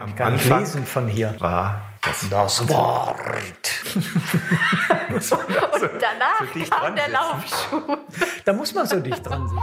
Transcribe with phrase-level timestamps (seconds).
[0.00, 1.36] Am nicht Anfang lesen von hier.
[1.40, 3.70] War das, das Wort.
[5.10, 5.30] Und
[6.00, 7.96] danach so kam der Laufschuh.
[8.46, 9.62] Da muss man so dicht dran sitzen.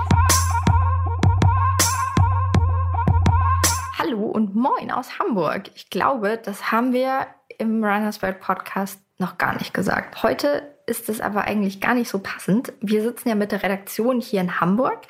[3.97, 5.71] Hallo und moin aus Hamburg.
[5.73, 7.25] Ich glaube, das haben wir
[7.57, 10.21] im Runners World Podcast noch gar nicht gesagt.
[10.21, 12.73] Heute ist es aber eigentlich gar nicht so passend.
[12.79, 15.01] Wir sitzen ja mit der Redaktion hier in Hamburg,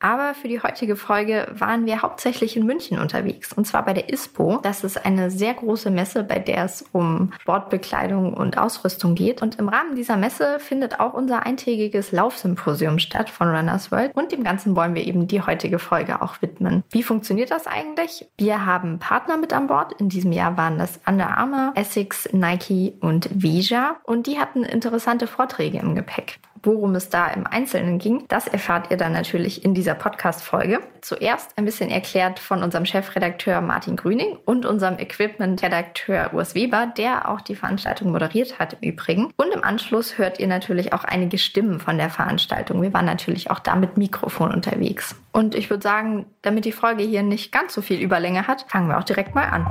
[0.00, 3.52] aber für die heutige Folge waren wir hauptsächlich in München unterwegs.
[3.52, 4.58] Und zwar bei der ISPO.
[4.62, 9.42] Das ist eine sehr große Messe, bei der es um Sportbekleidung und Ausrüstung geht.
[9.42, 14.14] Und im Rahmen dieser Messe findet auch unser eintägiges Laufsymposium statt von Runners World.
[14.14, 16.82] Und dem Ganzen wollen wir eben die heutige Folge auch widmen.
[16.90, 18.26] Wie funktioniert das eigentlich?
[18.38, 19.92] Wir haben Partner mit an Bord.
[20.00, 23.96] In diesem Jahr waren das Under Armour, Essex, Nike und Veja.
[24.04, 26.38] Und die hatten interessante Vorträge im Gepäck.
[26.62, 30.80] Worum es da im Einzelnen ging, das erfahrt ihr dann natürlich in dieser Podcast-Folge.
[31.00, 37.28] Zuerst ein bisschen erklärt von unserem Chefredakteur Martin Grüning und unserem Equipment-Redakteur Urs Weber, der
[37.28, 39.32] auch die Veranstaltung moderiert hat im Übrigen.
[39.36, 42.82] Und im Anschluss hört ihr natürlich auch einige Stimmen von der Veranstaltung.
[42.82, 45.14] Wir waren natürlich auch da mit Mikrofon unterwegs.
[45.32, 48.88] Und ich würde sagen, damit die Folge hier nicht ganz so viel Überlänge hat, fangen
[48.88, 49.66] wir auch direkt mal an.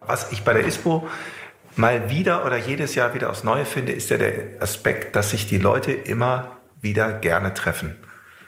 [0.00, 1.06] Was ich bei der ISPO
[1.78, 5.46] mal wieder oder jedes Jahr wieder aufs Neue finde, ist ja der Aspekt, dass sich
[5.46, 7.96] die Leute immer wieder gerne treffen.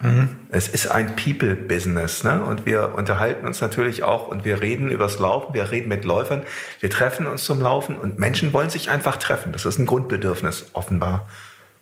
[0.01, 0.37] Mhm.
[0.51, 2.43] Es ist ein People-Business, ne?
[2.43, 6.43] Und wir unterhalten uns natürlich auch und wir reden übers Laufen, wir reden mit Läufern,
[6.81, 9.53] wir treffen uns zum Laufen und Menschen wollen sich einfach treffen.
[9.53, 11.29] Das ist ein Grundbedürfnis, offenbar.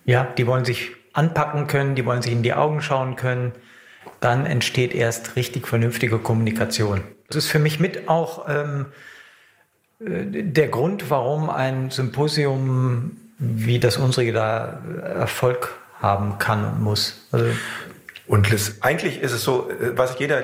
[0.04, 3.52] Ja, die wollen sich anpacken können, die wollen sich in die Augen schauen können.
[4.20, 7.02] Dann entsteht erst richtig vernünftige Kommunikation.
[7.28, 8.86] Das ist für mich mit auch ähm,
[10.00, 17.26] der Grund, warum ein Symposium wie das unsere da Erfolg haben kann und muss.
[17.32, 17.46] Also
[18.26, 20.42] und Liz, eigentlich ist es so, was jeder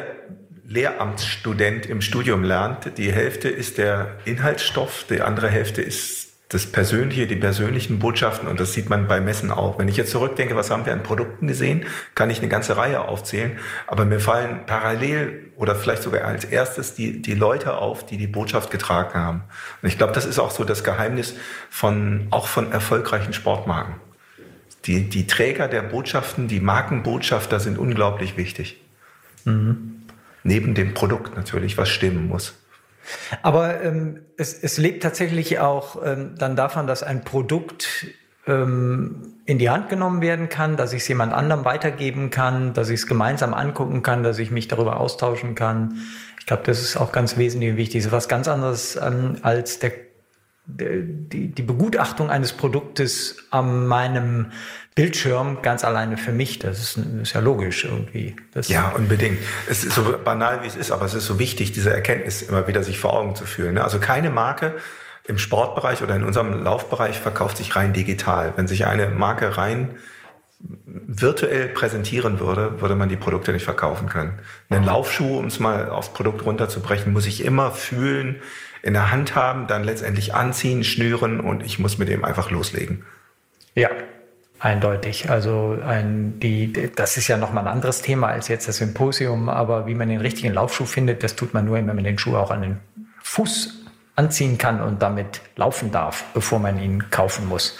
[0.66, 7.26] Lehramtsstudent im Studium lernt, die Hälfte ist der Inhaltsstoff, die andere Hälfte ist das Persönliche,
[7.26, 9.76] die persönlichen Botschaften und das sieht man bei Messen auch.
[9.76, 11.84] Wenn ich jetzt zurückdenke, was haben wir an Produkten gesehen,
[12.14, 13.58] kann ich eine ganze Reihe aufzählen,
[13.88, 18.28] aber mir fallen parallel oder vielleicht sogar als erstes die, die Leute auf, die die
[18.28, 19.42] Botschaft getragen haben.
[19.82, 21.34] Und ich glaube, das ist auch so das Geheimnis
[21.70, 23.96] von, auch von erfolgreichen Sportmarken.
[24.84, 28.80] Die, die Träger der Botschaften, die Markenbotschafter sind unglaublich wichtig.
[29.44, 30.02] Mhm.
[30.44, 32.54] Neben dem Produkt natürlich, was stimmen muss.
[33.42, 38.06] Aber ähm, es, es lebt tatsächlich auch ähm, dann davon, dass ein Produkt
[38.46, 42.88] ähm, in die Hand genommen werden kann, dass ich es jemand anderem weitergeben kann, dass
[42.88, 45.98] ich es gemeinsam angucken kann, dass ich mich darüber austauschen kann.
[46.40, 48.02] Ich glaube, das ist auch ganz wesentlich wichtig.
[48.02, 49.92] Das ist was ganz anderes ähm, als der
[50.66, 54.50] die, die Begutachtung eines Produktes an meinem
[54.94, 56.60] Bildschirm ganz alleine für mich.
[56.60, 58.36] Das ist, ist ja logisch irgendwie.
[58.52, 59.38] Das ja, unbedingt.
[59.68, 62.68] Es ist so banal, wie es ist, aber es ist so wichtig, diese Erkenntnis immer
[62.68, 63.74] wieder sich vor Augen zu führen.
[63.74, 63.82] Ne?
[63.82, 64.76] Also keine Marke
[65.26, 68.52] im Sportbereich oder in unserem Laufbereich verkauft sich rein digital.
[68.56, 69.96] Wenn sich eine Marke rein
[70.60, 74.38] virtuell präsentieren würde, würde man die Produkte nicht verkaufen können.
[74.70, 78.40] Einen Laufschuh, um es mal aufs Produkt runterzubrechen, muss ich immer fühlen,
[78.82, 83.04] in der Hand haben, dann letztendlich anziehen, schnüren und ich muss mit dem einfach loslegen.
[83.74, 83.90] Ja,
[84.64, 85.30] eindeutig.
[85.30, 89.86] Also ein, die, das ist ja nochmal ein anderes Thema als jetzt das Symposium, aber
[89.86, 92.50] wie man den richtigen Laufschuh findet, das tut man nur, wenn man den Schuh auch
[92.50, 92.80] an den
[93.22, 93.84] Fuß
[94.16, 97.76] anziehen kann und damit laufen darf, bevor man ihn kaufen muss.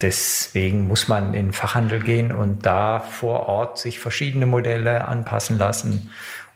[0.00, 5.58] Deswegen muss man in den Fachhandel gehen und da vor Ort sich verschiedene Modelle anpassen
[5.58, 6.10] lassen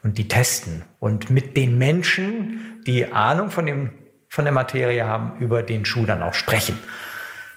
[0.05, 0.85] und die testen.
[1.01, 3.91] Und mit den Menschen, die Ahnung von, dem,
[4.29, 6.79] von der Materie haben, über den Schuh dann auch sprechen.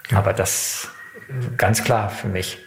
[0.10, 0.20] Ja.
[0.20, 0.90] Aber das
[1.58, 2.58] ganz klar für mich.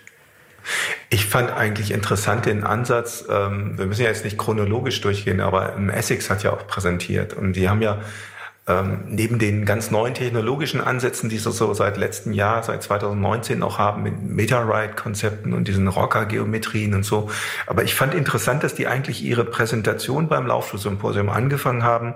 [1.10, 5.76] Ich fand eigentlich interessant den Ansatz, ähm, wir müssen ja jetzt nicht chronologisch durchgehen, aber
[5.92, 8.00] Essex hat ja auch präsentiert und die haben ja
[8.66, 13.62] ähm, neben den ganz neuen technologischen Ansätzen, die sie so seit letztem Jahr, seit 2019
[13.62, 17.30] auch haben, mit Meta-Ride-Konzepten und diesen Rocker-Geometrien und so.
[17.66, 22.15] Aber ich fand interessant, dass die eigentlich ihre Präsentation beim Laufschuh-Symposium angefangen haben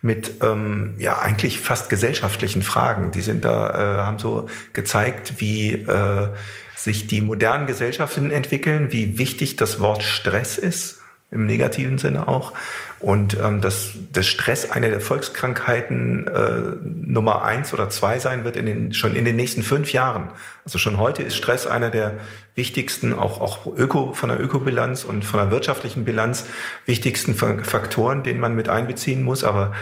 [0.00, 3.10] mit ähm, ja eigentlich fast gesellschaftlichen Fragen.
[3.10, 6.28] Die sind da, äh, haben so gezeigt, wie äh,
[6.76, 12.52] sich die modernen Gesellschaften entwickeln, wie wichtig das Wort Stress ist im negativen Sinne auch.
[13.00, 18.56] Und ähm, dass das Stress eine der Volkskrankheiten äh, Nummer eins oder zwei sein wird
[18.56, 20.28] in den, schon in den nächsten fünf Jahren.
[20.66, 22.18] Also schon heute ist Stress einer der
[22.54, 26.44] wichtigsten, auch, auch Öko, von der Ökobilanz und von der wirtschaftlichen Bilanz
[26.84, 29.44] wichtigsten Faktoren, den man mit einbeziehen muss.
[29.44, 29.72] Aber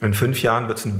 [0.00, 0.98] in fünf Jahren wird es ein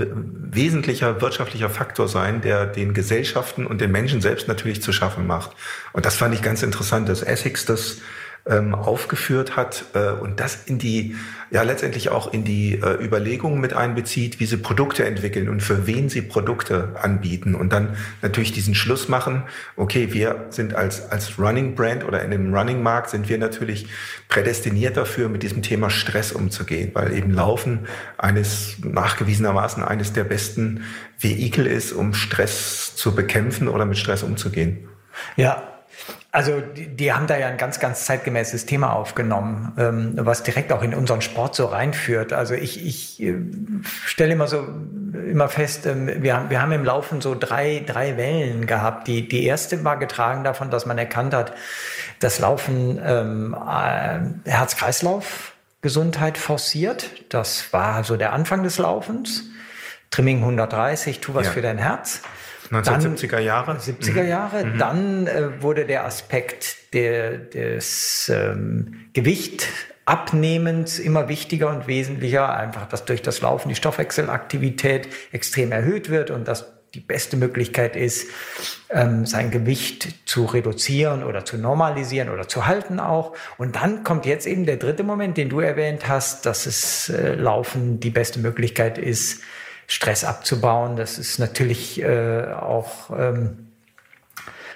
[0.53, 5.53] wesentlicher wirtschaftlicher Faktor sein, der den Gesellschaften und den Menschen selbst natürlich zu schaffen macht.
[5.95, 7.97] Und das fand ich ganz interessant, dass Essex das
[8.45, 11.15] ähm, aufgeführt hat äh, und das in die,
[11.51, 15.87] ja letztendlich auch in die äh, Überlegungen mit einbezieht, wie sie Produkte entwickeln und für
[15.87, 19.45] wen sie Produkte anbieten und dann natürlich diesen Schluss machen,
[19.77, 23.87] okay, wir sind als, als Running Brand oder in dem Running Markt sind wir natürlich
[24.29, 27.87] prädestiniert dafür, mit diesem Thema Stress umzugehen, weil eben Laufen
[28.19, 30.83] eines nachgewiesenermaßen eines der besten
[31.19, 34.89] Vehikel ist, um Stress zu bekämpfen oder mit Stress umzugehen.
[35.37, 35.72] Ja,
[36.33, 40.73] also die, die, haben da ja ein ganz, ganz zeitgemäßes Thema aufgenommen, ähm, was direkt
[40.73, 42.33] auch in unseren Sport so reinführt.
[42.33, 43.35] Also ich, ich äh,
[44.07, 44.67] stelle immer so
[45.13, 49.09] immer fest, ähm, wir, haben, wir haben im Laufen so drei, drei Wellen gehabt.
[49.09, 51.53] Die, die erste war getragen davon, dass man erkannt hat,
[52.19, 55.53] dass Laufen ähm, äh, Herz-Kreislauf
[55.83, 57.11] Gesundheit forciert.
[57.29, 59.45] Das war so der Anfang des Laufens.
[60.11, 61.53] Trimming 130, tu was ja.
[61.53, 62.23] für dein Herz.
[62.73, 63.73] 1970er Jahre.
[63.73, 64.65] 70er Jahre.
[64.65, 64.79] Mhm.
[64.79, 69.69] Dann äh, wurde der Aspekt der, des ähm, Gewicht
[70.05, 76.31] Abnehmens immer wichtiger und wesentlicher, einfach, dass durch das Laufen die Stoffwechselaktivität extrem erhöht wird
[76.31, 78.29] und dass die beste Möglichkeit ist,
[78.91, 83.35] ähm, sein Gewicht zu reduzieren oder zu normalisieren oder zu halten auch.
[83.57, 87.35] Und dann kommt jetzt eben der dritte Moment, den du erwähnt hast, dass es äh,
[87.35, 89.41] Laufen die beste Möglichkeit ist,
[89.93, 90.97] Stress abzubauen.
[90.97, 93.69] Das ist natürlich äh, auch ähm,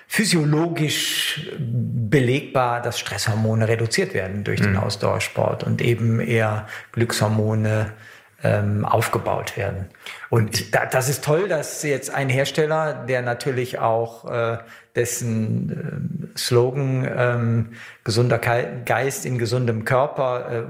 [0.06, 4.78] physiologisch belegbar, dass Stresshormone reduziert werden durch den mhm.
[4.80, 7.94] Ausdauersport und eben eher Glückshormone
[8.42, 9.86] ähm, aufgebaut werden.
[10.28, 14.58] Und da, das ist toll, dass jetzt ein Hersteller, der natürlich auch äh,
[14.94, 17.68] dessen äh, Slogan ähm,
[18.04, 20.62] gesunder Geist in gesundem Körper äh,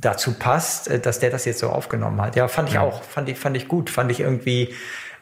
[0.00, 2.36] dazu passt, äh, dass der das jetzt so aufgenommen hat.
[2.36, 2.82] Ja, fand ich ja.
[2.82, 4.74] auch, fand ich, fand ich gut, fand ich irgendwie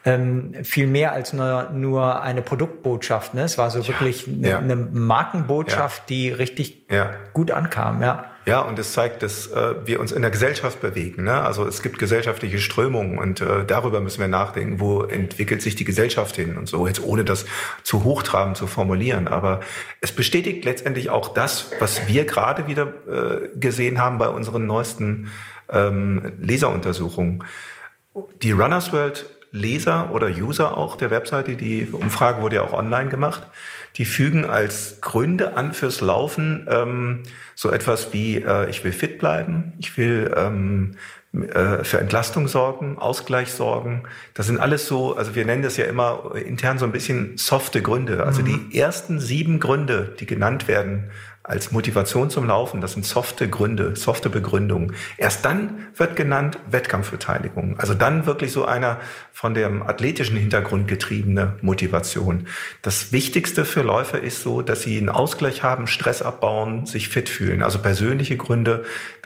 [0.05, 3.33] ähm, viel mehr als nur, nur eine Produktbotschaft.
[3.33, 3.43] Ne?
[3.43, 3.87] Es war so ja.
[3.87, 4.59] wirklich ja.
[4.59, 6.87] eine Markenbotschaft, die richtig
[7.33, 8.01] gut ankam.
[8.01, 8.28] Ja.
[8.45, 11.23] Ja, und es zeigt, dass äh, wir uns in der Gesellschaft bewegen.
[11.23, 11.41] Ne?
[11.41, 15.83] Also es gibt gesellschaftliche Strömungen und äh, darüber müssen wir nachdenken, wo entwickelt sich die
[15.83, 17.45] Gesellschaft hin und so, jetzt ohne das
[17.83, 19.27] zu hochtrabend zu formulieren.
[19.27, 19.59] Aber
[20.01, 25.29] es bestätigt letztendlich auch das, was wir gerade wieder äh, gesehen haben bei unseren neuesten
[25.71, 27.43] ähm, Leseruntersuchungen.
[28.41, 33.09] Die Runners World Leser oder User auch der Webseite, die Umfrage wurde ja auch online
[33.09, 33.43] gemacht,
[33.95, 37.23] die fügen als Gründe an fürs Laufen ähm,
[37.55, 40.95] so etwas wie, äh, ich will fit bleiben, ich will ähm,
[41.31, 44.03] äh, für Entlastung sorgen, Ausgleich sorgen.
[44.33, 47.83] Das sind alles so, also wir nennen das ja immer intern so ein bisschen softe
[47.83, 48.23] Gründe.
[48.25, 48.69] Also mhm.
[48.71, 51.11] die ersten sieben Gründe, die genannt werden
[51.49, 52.79] als Motivation zum Laufen.
[52.79, 54.95] Das sind softe Gründe, softe Begründungen.
[55.17, 57.79] Erst dann wird genannt Wettkampfbeteiligung.
[57.79, 58.99] Also dann wirklich so einer
[59.33, 62.45] von dem athletischen Hintergrund getriebene Motivation.
[62.83, 67.29] Das Wichtigste für Läufer ist so, dass sie einen Ausgleich haben, Stress abbauen, sich fit
[67.29, 67.63] fühlen.
[67.63, 68.85] Also persönliche Gründe,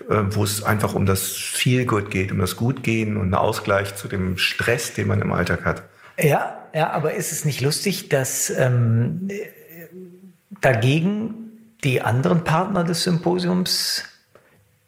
[0.10, 3.96] äh, wo es einfach um das Feel Good geht, um das Gutgehen und einen Ausgleich
[3.96, 5.84] zu dem Stress, den man im Alltag hat.
[6.18, 9.28] Ja, ja, aber ist es nicht lustig, dass ähm,
[10.62, 11.43] dagegen
[11.84, 14.06] die anderen Partner des Symposiums,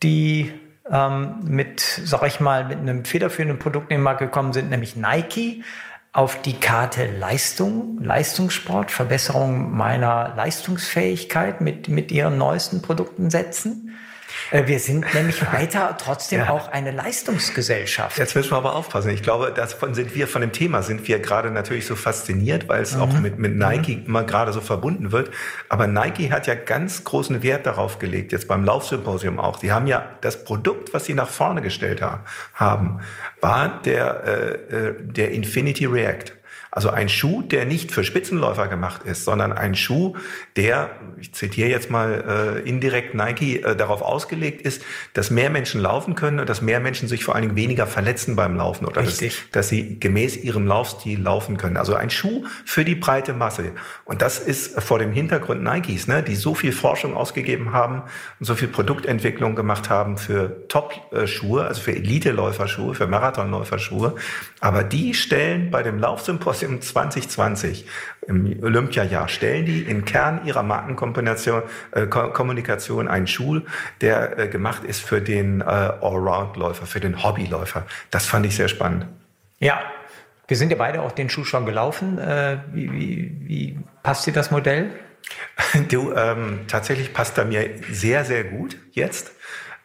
[0.04, 0.54] die
[0.90, 4.96] ähm, mit, sag ich mal, mit einem federführenden Produkt in den Markt gekommen sind, nämlich
[4.96, 5.64] Nike,
[6.14, 13.98] auf die Karte Leistung, Leistungssport, Verbesserung meiner Leistungsfähigkeit mit, mit ihren neuesten Produkten setzen.
[14.52, 16.50] Äh, wir sind nämlich weiter trotzdem ja.
[16.50, 18.18] auch eine Leistungsgesellschaft.
[18.18, 19.10] Jetzt müssen wir aber aufpassen.
[19.10, 22.82] Ich glaube, davon sind wir, von dem Thema sind wir gerade natürlich so fasziniert, weil
[22.82, 23.02] es mhm.
[23.02, 24.06] auch mit, mit Nike mhm.
[24.06, 25.32] immer gerade so verbunden wird.
[25.70, 29.60] Aber Nike hat ja ganz großen Wert darauf gelegt, jetzt beim Laufsymposium auch.
[29.60, 32.02] Sie haben ja das Produkt, was sie nach vorne gestellt
[32.54, 33.00] haben,
[33.42, 34.24] war der,
[34.72, 36.34] äh, äh der Infinity React.
[36.76, 40.18] Also ein Schuh, der nicht für Spitzenläufer gemacht ist, sondern ein Schuh,
[40.58, 45.80] der, ich zitiere jetzt mal äh, indirekt Nike, äh, darauf ausgelegt ist, dass mehr Menschen
[45.80, 49.04] laufen können und dass mehr Menschen sich vor allen Dingen weniger verletzen beim Laufen oder
[49.04, 51.78] dass, dass, sie gemäß ihrem Laufstil laufen können.
[51.78, 53.72] Also ein Schuh für die breite Masse.
[54.04, 58.04] Und das ist vor dem Hintergrund Nikes, ne, die so viel Forschung ausgegeben haben
[58.42, 64.16] und so viel Produktentwicklung gemacht haben für Top-Schuhe, also für Elite-Läuferschuhe, für Marathonläuferschuhe.
[64.66, 67.86] Aber die stellen bei dem Laufsymposium im 2020,
[68.26, 73.62] im Olympiajahr, stellen die im Kern ihrer Markenkommunikation äh, Kommunikation einen Schuh,
[74.02, 77.86] der äh, gemacht ist für den äh, Allround-Läufer, für den Hobbyläufer.
[78.10, 79.06] Das fand ich sehr spannend.
[79.60, 79.80] Ja,
[80.48, 82.18] wir sind ja beide auch den Schuh schon gelaufen.
[82.18, 84.90] Äh, wie, wie, wie passt dir das Modell?
[85.90, 89.32] Du, ähm, tatsächlich passt er mir sehr, sehr gut jetzt.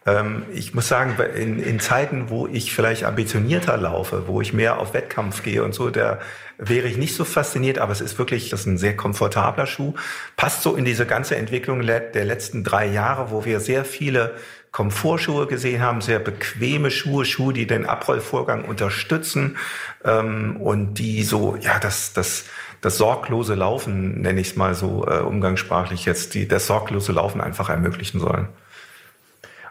[0.06, 4.78] Ähm, ich muss sagen, in, in Zeiten, wo ich vielleicht ambitionierter laufe, wo ich mehr
[4.78, 6.18] auf Wettkampf gehe und so, da
[6.56, 9.94] wäre ich nicht so fasziniert, aber es ist wirklich, das ist ein sehr komfortabler Schuh.
[10.36, 14.34] Passt so in diese ganze Entwicklung der letzten drei Jahre, wo wir sehr viele
[14.72, 19.56] Komfortschuhe gesehen haben, sehr bequeme Schuhe, Schuhe, die den Abrollvorgang unterstützen
[20.04, 22.44] ähm, und die so, ja, das, das,
[22.80, 27.40] das sorglose Laufen, nenne ich es mal so äh, umgangssprachlich jetzt, die das sorglose Laufen
[27.40, 28.48] einfach ermöglichen sollen.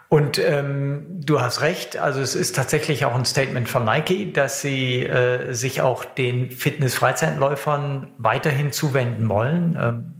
[0.09, 4.59] Und ähm, du hast recht, also es ist tatsächlich auch ein Statement von Nike, dass
[4.59, 9.77] sie äh, sich auch den Fitness-Freizeitläufern weiterhin zuwenden wollen.
[9.79, 10.13] Ähm,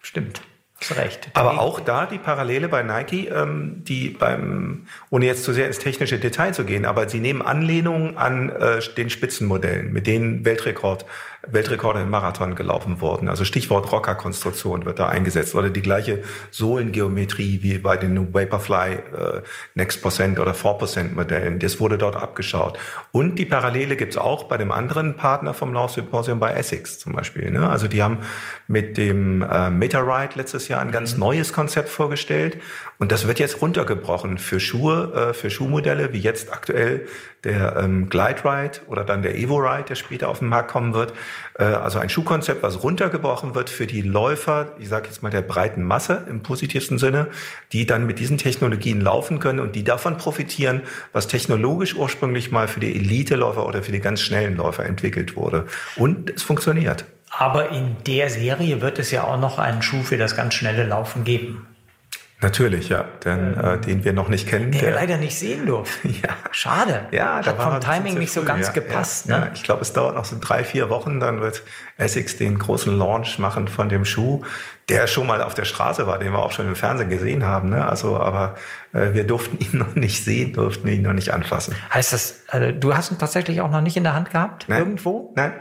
[0.00, 0.40] stimmt.
[0.80, 1.30] Zu Recht.
[1.34, 5.80] Aber auch da die Parallele bei Nike, ähm, die beim, ohne jetzt zu sehr ins
[5.80, 11.04] technische Detail zu gehen, aber sie nehmen Anlehnung an äh, den Spitzenmodellen, mit denen Weltrekord
[11.46, 13.28] Weltrekorde im Marathon gelaufen wurden.
[13.28, 19.42] Also Stichwort Rockerkonstruktion wird da eingesetzt oder die gleiche Sohlengeometrie wie bei den Vaporfly äh,
[19.74, 21.60] Next Percent oder 4% Modellen.
[21.60, 22.78] Das wurde dort abgeschaut.
[23.12, 27.50] Und die Parallele gibt's auch bei dem anderen Partner vom Laufsymposium bei Essex zum Beispiel.
[27.50, 27.68] Ne?
[27.68, 28.18] Also die haben
[28.66, 31.20] mit dem äh, MetaRide letztes Jahr ein ganz mhm.
[31.20, 32.58] neues Konzept vorgestellt
[32.98, 37.06] und das wird jetzt runtergebrochen für Schuhe, äh, für Schuhmodelle, wie jetzt aktuell
[37.44, 40.94] der ähm, Glide Ride oder dann der Evo Ride, der später auf den Markt kommen
[40.94, 41.12] wird.
[41.56, 45.42] Äh, also ein Schuhkonzept, was runtergebrochen wird für die Läufer, ich sage jetzt mal der
[45.42, 47.28] breiten Masse im positivsten Sinne,
[47.72, 52.66] die dann mit diesen Technologien laufen können und die davon profitieren, was technologisch ursprünglich mal
[52.66, 55.66] für die Elite-Läufer oder für die ganz schnellen Läufer entwickelt wurde.
[55.94, 57.04] Und es funktioniert.
[57.30, 60.84] Aber in der Serie wird es ja auch noch einen Schuh für das ganz schnelle
[60.84, 61.67] Laufen geben.
[62.40, 64.70] Natürlich, ja, denn äh, den wir noch nicht kennen.
[64.70, 66.14] Den der wir leider nicht sehen durften.
[66.22, 66.30] ja.
[66.52, 67.08] Schade.
[67.10, 69.26] Ja, da Hat vom Timing nicht so ganz ja, gepasst.
[69.28, 69.46] Ja, ne?
[69.46, 69.52] ja.
[69.54, 71.64] Ich glaube, es dauert noch so drei, vier Wochen, dann wird
[71.96, 74.42] Essex den großen Launch machen von dem Schuh,
[74.88, 77.70] der schon mal auf der Straße war, den wir auch schon im Fernsehen gesehen haben.
[77.70, 77.84] Ne?
[77.84, 78.54] Also, aber
[78.92, 81.74] äh, wir durften ihn noch nicht sehen, durften ihn noch nicht anfassen.
[81.92, 84.66] Heißt das, also, du hast ihn tatsächlich auch noch nicht in der Hand gehabt?
[84.68, 84.78] Nein.
[84.78, 85.32] Irgendwo?
[85.34, 85.54] Nein.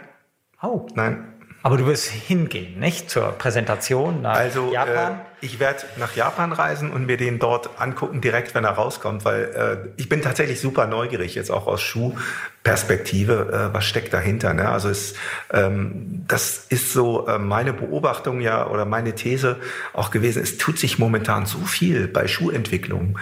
[0.61, 0.85] Oh.
[0.93, 1.33] Nein.
[1.63, 3.09] Aber du wirst hingehen, nicht?
[3.09, 5.13] Zur Präsentation nach also, Japan?
[5.13, 9.23] Äh, ich werde nach Japan reisen und mir den dort angucken, direkt wenn er rauskommt,
[9.23, 14.53] weil äh, ich bin tatsächlich super neugierig, jetzt auch aus Schuhperspektive, äh, was steckt dahinter.
[14.53, 14.67] Ne?
[14.67, 15.13] Also es,
[15.51, 19.57] ähm, das ist so äh, meine Beobachtung ja oder meine These
[19.93, 20.41] auch gewesen.
[20.41, 23.19] Es tut sich momentan so viel bei Schuhentwicklung.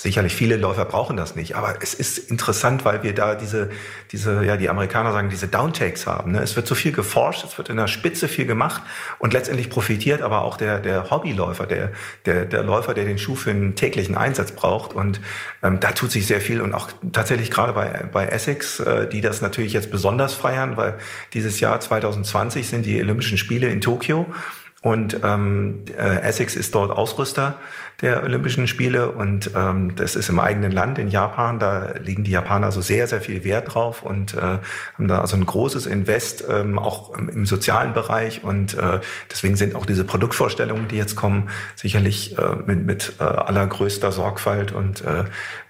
[0.00, 3.68] Sicherlich viele Läufer brauchen das nicht, aber es ist interessant, weil wir da diese,
[4.12, 6.32] diese, ja, die Amerikaner sagen, diese Downtakes haben.
[6.32, 6.40] Ne?
[6.40, 8.80] Es wird so viel geforscht, es wird in der Spitze viel gemacht
[9.18, 11.92] und letztendlich profitiert aber auch der, der Hobbyläufer, der,
[12.24, 14.94] der, der Läufer, der den Schuh für einen täglichen Einsatz braucht.
[14.94, 15.20] Und
[15.62, 19.20] ähm, da tut sich sehr viel und auch tatsächlich gerade bei, bei Essex, äh, die
[19.20, 20.94] das natürlich jetzt besonders feiern, weil
[21.34, 24.24] dieses Jahr 2020 sind die Olympischen Spiele in Tokio.
[24.82, 27.58] Und ähm, äh, Essex ist dort Ausrüster
[28.00, 31.58] der Olympischen Spiele und ähm, das ist im eigenen Land in Japan.
[31.58, 35.36] Da liegen die Japaner so sehr, sehr viel Wert drauf und äh, haben da also
[35.36, 40.88] ein großes Invest ähm, auch im, sozialen Bereich und äh, deswegen sind auch diese Produktvorstellungen,
[40.88, 45.24] die jetzt kommen, sicherlich äh, mit, mit äh, allergrößter Sorgfalt und äh,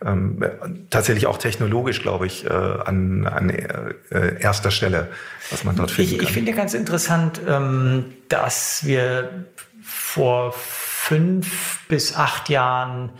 [0.04, 0.48] äh,
[0.90, 5.08] tatsächlich auch technologisch, glaube ich, äh, an, an äh, erster Stelle,
[5.50, 6.16] was man dort findet.
[6.16, 9.46] Ich, ich finde ganz interessant, ähm, dass wir
[9.82, 10.54] vor
[11.00, 13.10] fünf bis acht Jahren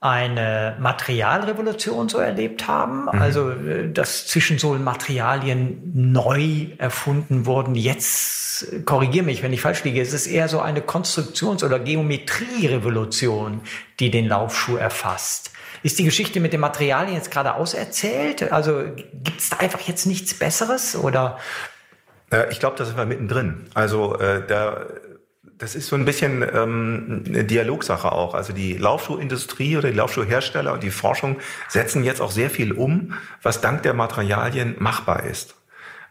[0.00, 3.08] eine Materialrevolution so erlebt haben, mhm.
[3.20, 7.74] also äh, dass Zwischensohlenmaterialien neu erfunden wurden.
[7.74, 13.62] Jetzt korrigiere mich, wenn ich falsch liege, es ist eher so eine Konstruktions- oder Geometrierevolution,
[13.98, 15.50] die den Laufschuh erfasst.
[15.82, 18.52] Ist die Geschichte mit den Materialien jetzt gerade auserzählt?
[18.52, 21.38] Also gibt es da einfach jetzt nichts Besseres oder?
[22.50, 23.66] Ich glaube, da sind wir mittendrin.
[23.74, 24.86] Also äh, da
[25.58, 28.34] das ist so ein bisschen ähm, eine Dialogsache auch.
[28.34, 33.14] Also die Laufschuhindustrie oder die Laufschuhhersteller und die Forschung setzen jetzt auch sehr viel um,
[33.42, 35.54] was dank der Materialien machbar ist.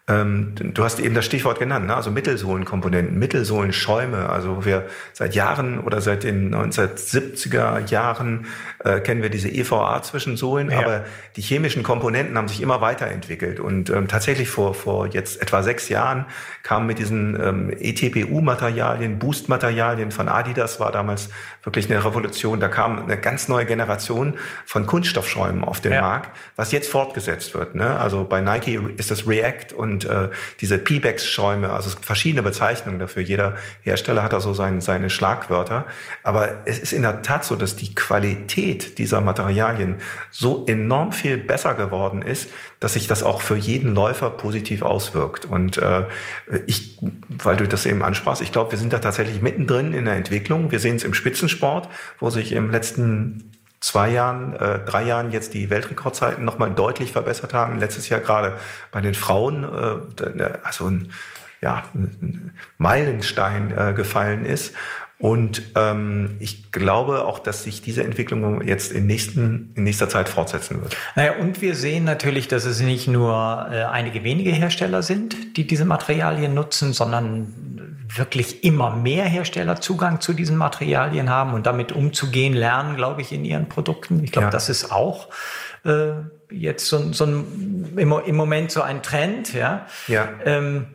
[0.06, 1.96] Ähm, du hast eben das Stichwort genannt, ne?
[1.96, 4.28] also Mittelsohlenkomponenten, Mittelsohlenschäume.
[4.28, 8.48] Also wir seit Jahren oder seit den 1970er Jahren
[8.84, 10.80] äh, kennen wir diese EVA-Zwischensohlen, ja.
[10.80, 11.06] aber
[11.38, 13.62] die chemischen Komponenten haben sich immer weiterentwickelt.
[13.62, 16.26] Und ähm, tatsächlich vor, vor jetzt etwa sechs Jahren
[16.64, 21.30] kamen mit diesen ähm, ETPU-Materialien, Boost-Materialien von Adidas, war damals
[21.64, 22.60] wirklich eine Revolution.
[22.60, 24.34] Da kam eine ganz neue Generation
[24.66, 26.02] von Kunststoffschäumen auf den ja.
[26.02, 27.74] Markt, was jetzt fortgesetzt wird.
[27.76, 27.98] Ne?
[27.98, 32.42] Also bei Nike ist das React und und äh, diese Pebax-Schäume, also es gibt verschiedene
[32.42, 33.22] Bezeichnungen dafür.
[33.22, 35.86] Jeder Hersteller hat da so sein, seine Schlagwörter.
[36.24, 39.98] Aber es ist in der Tat so, dass die Qualität dieser Materialien
[40.32, 45.46] so enorm viel besser geworden ist, dass sich das auch für jeden Läufer positiv auswirkt.
[45.46, 46.06] Und äh,
[46.66, 46.98] ich,
[47.30, 50.72] weil du das eben ansprachst, ich glaube, wir sind da tatsächlich mittendrin in der Entwicklung.
[50.72, 51.88] Wir sehen es im Spitzensport,
[52.20, 53.52] wo sich im letzten
[53.84, 57.80] zwei Jahren, äh, drei Jahren jetzt die Weltrekordzeiten nochmal deutlich verbessert haben.
[57.80, 58.54] Letztes Jahr gerade
[58.92, 61.12] bei den Frauen, äh, also ein,
[61.62, 64.74] ja, ein Meilenstein äh, gefallen ist.
[65.20, 70.28] Und ähm, ich glaube auch, dass sich diese Entwicklung jetzt in, nächsten, in nächster Zeit
[70.28, 70.96] fortsetzen wird.
[71.16, 75.68] Naja, und wir sehen natürlich, dass es nicht nur äh, einige wenige Hersteller sind, die
[75.68, 77.73] diese Materialien nutzen, sondern
[78.16, 83.32] wirklich immer mehr Hersteller Zugang zu diesen Materialien haben und damit umzugehen lernen, glaube ich,
[83.32, 84.24] in ihren Produkten.
[84.24, 84.52] Ich glaube, ja.
[84.52, 85.30] das ist auch
[85.86, 86.14] äh,
[86.50, 89.54] jetzt so, so ein, im, im, Moment so ein Trend.
[89.54, 89.86] Ja.
[90.08, 90.30] Ja.
[90.46, 90.88] Ähm,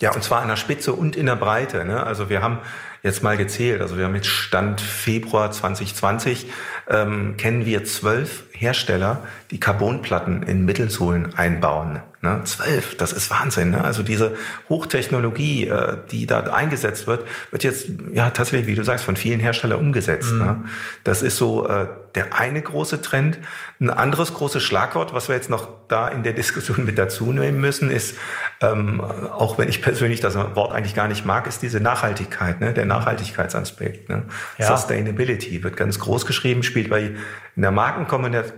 [0.00, 1.84] ja, und zwar in der Spitze und in der Breite.
[1.84, 2.02] Ne?
[2.02, 2.58] Also wir haben
[3.02, 6.46] jetzt mal gezählt, also wir haben jetzt Stand Februar 2020,
[6.88, 12.00] ähm, kennen wir zwölf Hersteller, die Carbonplatten in Mittelsohlen einbauen.
[12.24, 12.40] Ne?
[12.44, 13.72] Zwölf, das ist Wahnsinn.
[13.72, 13.84] Ne?
[13.84, 14.34] Also diese
[14.70, 19.40] Hochtechnologie, äh, die da eingesetzt wird, wird jetzt ja tatsächlich, wie du sagst, von vielen
[19.40, 20.32] Herstellern umgesetzt.
[20.32, 20.38] Mhm.
[20.38, 20.64] Ne?
[21.04, 23.38] Das ist so äh, der eine große Trend.
[23.78, 27.60] Ein anderes großes Schlagwort, was wir jetzt noch da in der Diskussion mit dazu nehmen
[27.60, 28.16] müssen, ist,
[28.62, 32.72] ähm, auch wenn ich persönlich das Wort eigentlich gar nicht mag, ist diese Nachhaltigkeit, ne?
[32.72, 34.08] der Nachhaltigkeitsaspekt.
[34.08, 34.22] Ne?
[34.56, 34.74] Ja.
[34.74, 37.12] Sustainability wird ganz groß geschrieben, spielt bei
[37.56, 38.53] in der Markenkommunikation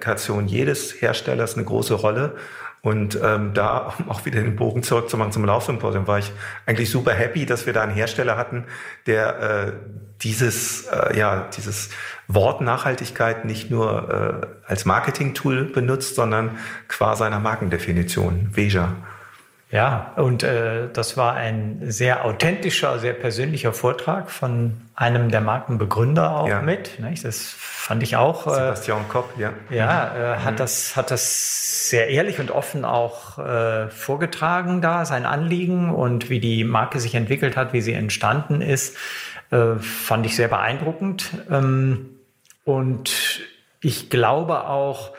[0.49, 2.37] jedes Herstellers eine große Rolle.
[2.83, 6.31] Und ähm, da, um auch wieder den Bogen zurückzumachen zum Laufsymposium, war ich
[6.67, 8.65] eigentlich super happy, dass wir da einen Hersteller hatten,
[9.07, 9.73] der äh,
[10.23, 11.91] dieses, äh, ja, dieses
[12.29, 18.95] Wort Nachhaltigkeit nicht nur äh, als Marketing-Tool benutzt, sondern qua seiner Markendefinition, Veja.
[19.71, 26.37] Ja, und äh, das war ein sehr authentischer, sehr persönlicher Vortrag von einem der Markenbegründer
[26.37, 26.63] auch ja.
[26.63, 27.01] mit.
[27.01, 27.25] Nicht?
[27.25, 28.47] Das fand ich auch.
[28.47, 29.53] Äh, Sebastian Kopp, ja.
[29.71, 30.57] Ja, äh, hat, mhm.
[30.59, 36.39] das, hat das sehr ehrlich und offen auch äh, vorgetragen da, sein Anliegen und wie
[36.39, 38.97] die Marke sich entwickelt hat, wie sie entstanden ist,
[39.51, 41.31] äh, fand ich sehr beeindruckend.
[41.51, 42.11] Ähm,
[42.65, 43.41] und
[43.81, 45.11] ich glaube auch,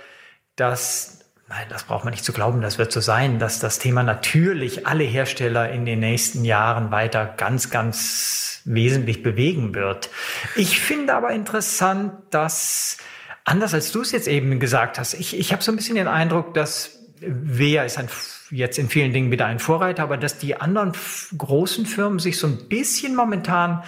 [0.56, 1.17] dass
[1.50, 4.86] Nein, das braucht man nicht zu glauben, das wird so sein, dass das Thema natürlich
[4.86, 10.10] alle Hersteller in den nächsten Jahren weiter ganz, ganz wesentlich bewegen wird.
[10.58, 12.98] Ich finde aber interessant, dass,
[13.46, 16.10] anders als du es jetzt eben gesagt hast, ich, ich habe so ein bisschen den
[16.10, 18.10] Eindruck, dass Wea ist ein,
[18.52, 20.92] jetzt in vielen Dingen wieder ein Vorreiter, aber dass die anderen
[21.38, 23.84] großen Firmen sich so ein bisschen momentan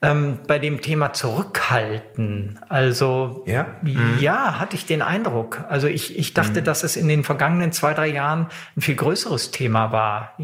[0.00, 2.60] ähm, bei dem Thema zurückhalten.
[2.68, 4.18] Also ja, mhm.
[4.20, 5.64] ja hatte ich den Eindruck.
[5.68, 6.64] Also ich, ich dachte, mhm.
[6.64, 10.34] dass es in den vergangenen zwei, drei Jahren ein viel größeres Thema war.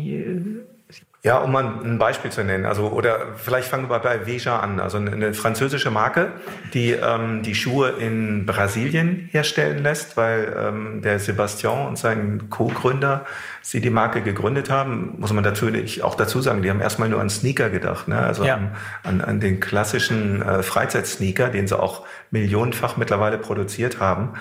[1.25, 4.79] Ja, um mal ein Beispiel zu nennen, also oder vielleicht fangen wir bei Veja an,
[4.79, 6.33] also eine französische Marke,
[6.75, 13.25] die ähm, die Schuhe in Brasilien herstellen lässt, weil ähm, der Sebastian und sein Co-Gründer
[13.63, 17.23] sie die Marke gegründet haben, muss man natürlich auch dazu sagen, die haben erstmal nur
[17.23, 18.19] an Sneaker gedacht, ne?
[18.19, 18.61] also ja.
[19.03, 24.35] an, an den klassischen äh, Freizeitsneaker, den sie auch millionenfach mittlerweile produziert haben.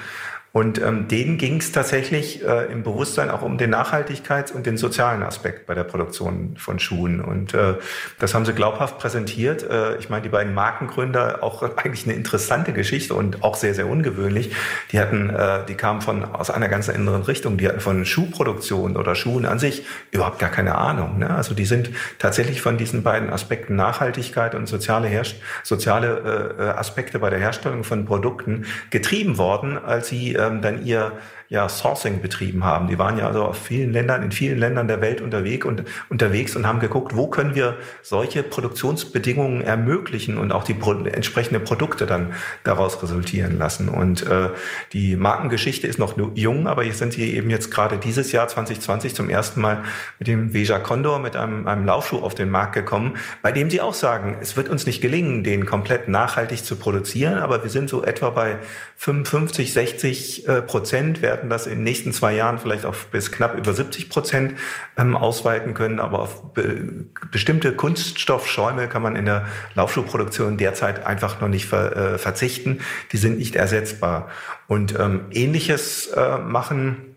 [0.54, 4.78] Und ähm, denen ging es tatsächlich äh, im Bewusstsein auch um den Nachhaltigkeits- und den
[4.78, 7.22] sozialen Aspekt bei der Produktion von Schuhen.
[7.22, 7.74] Und äh,
[8.20, 9.64] das haben sie glaubhaft präsentiert.
[9.64, 13.88] Äh, ich meine, die beiden Markengründer, auch eigentlich eine interessante Geschichte und auch sehr, sehr
[13.88, 14.52] ungewöhnlich.
[14.92, 17.58] Die hatten, äh, die kamen von aus einer ganz anderen Richtung.
[17.58, 21.18] Die hatten von Schuhproduktion oder Schuhen an sich überhaupt gar keine Ahnung.
[21.18, 21.32] Ne?
[21.32, 21.90] Also die sind
[22.20, 27.84] tatsächlich von diesen beiden Aspekten Nachhaltigkeit und soziale, Herst soziale äh, Aspekte bei der Herstellung
[27.84, 31.14] von Produkten getrieben worden, als sie ähm, dann ihr
[31.54, 32.88] ja, Sourcing betrieben haben.
[32.88, 36.56] Die waren ja also auf vielen Ländern, in vielen Ländern der Welt unterwegs und, unterwegs
[36.56, 42.08] und haben geguckt, wo können wir solche Produktionsbedingungen ermöglichen und auch die pro entsprechende Produkte
[42.08, 43.88] dann daraus resultieren lassen.
[43.88, 44.50] Und äh,
[44.94, 49.14] die Markengeschichte ist noch jung, aber jetzt sind sie eben jetzt gerade dieses Jahr 2020
[49.14, 49.84] zum ersten Mal
[50.18, 53.80] mit dem Veja Condor, mit einem, einem Laufschuh auf den Markt gekommen, bei dem sie
[53.80, 57.92] auch sagen, es wird uns nicht gelingen, den komplett nachhaltig zu produzieren, aber wir sind
[57.92, 58.58] so etwa bei
[58.98, 63.58] 55, 60 äh, Prozent werden das in den nächsten zwei Jahren vielleicht auf bis knapp
[63.58, 64.56] über 70 Prozent
[64.98, 66.00] ähm, ausweiten können.
[66.00, 71.96] Aber auf be bestimmte Kunststoffschäume kann man in der Laufschuhproduktion derzeit einfach noch nicht ver
[71.96, 72.82] äh, verzichten.
[73.12, 74.30] Die sind nicht ersetzbar.
[74.68, 77.14] Und ähm, ähnliches äh, machen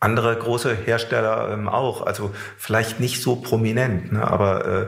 [0.00, 2.06] andere große Hersteller ähm, auch.
[2.06, 4.86] Also vielleicht nicht so prominent, ne, aber äh,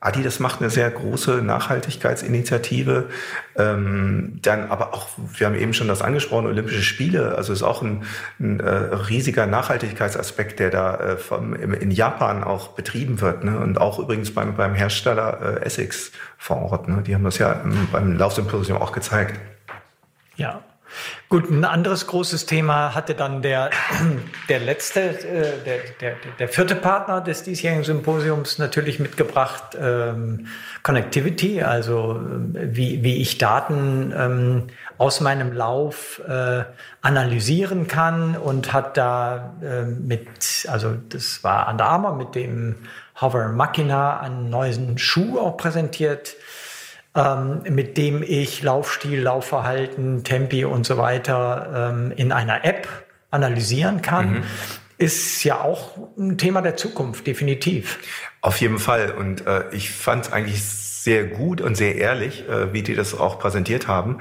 [0.00, 3.08] Adidas macht eine sehr große Nachhaltigkeitsinitiative.
[3.56, 7.34] Ähm, dann aber auch, wir haben eben schon das angesprochen, Olympische Spiele.
[7.34, 8.04] Also ist auch ein,
[8.38, 13.42] ein äh, riesiger Nachhaltigkeitsaspekt, der da äh, vom, im, in Japan auch betrieben wird.
[13.42, 13.58] Ne?
[13.58, 16.88] Und auch übrigens beim, beim Hersteller äh, Essex vor Ort.
[16.88, 17.02] Ne?
[17.02, 19.40] Die haben das ja im, beim Laufsymposium auch gezeigt.
[20.36, 20.62] Ja,
[21.28, 23.70] Gut, ein anderes großes Thema hatte dann der,
[24.48, 30.46] der letzte, äh, der, der, der vierte Partner des diesjährigen Symposiums natürlich mitgebracht, ähm,
[30.82, 32.20] Connectivity, also
[32.54, 36.64] äh, wie, wie ich Daten ähm, aus meinem Lauf äh,
[37.02, 42.76] analysieren kann und hat da äh, mit, also das war Under Armour mit dem
[43.20, 46.36] Hover Machina einen neuen Schuh auch präsentiert,
[47.18, 52.88] ähm, mit dem ich Laufstil, Laufverhalten, Tempi und so weiter ähm, in einer App
[53.30, 54.30] analysieren kann.
[54.30, 54.42] Mhm.
[54.98, 57.98] Ist ja auch ein Thema der Zukunft, definitiv.
[58.40, 59.12] Auf jeden Fall.
[59.12, 63.18] Und äh, ich fand es eigentlich sehr gut und sehr ehrlich, äh, wie die das
[63.18, 64.18] auch präsentiert haben.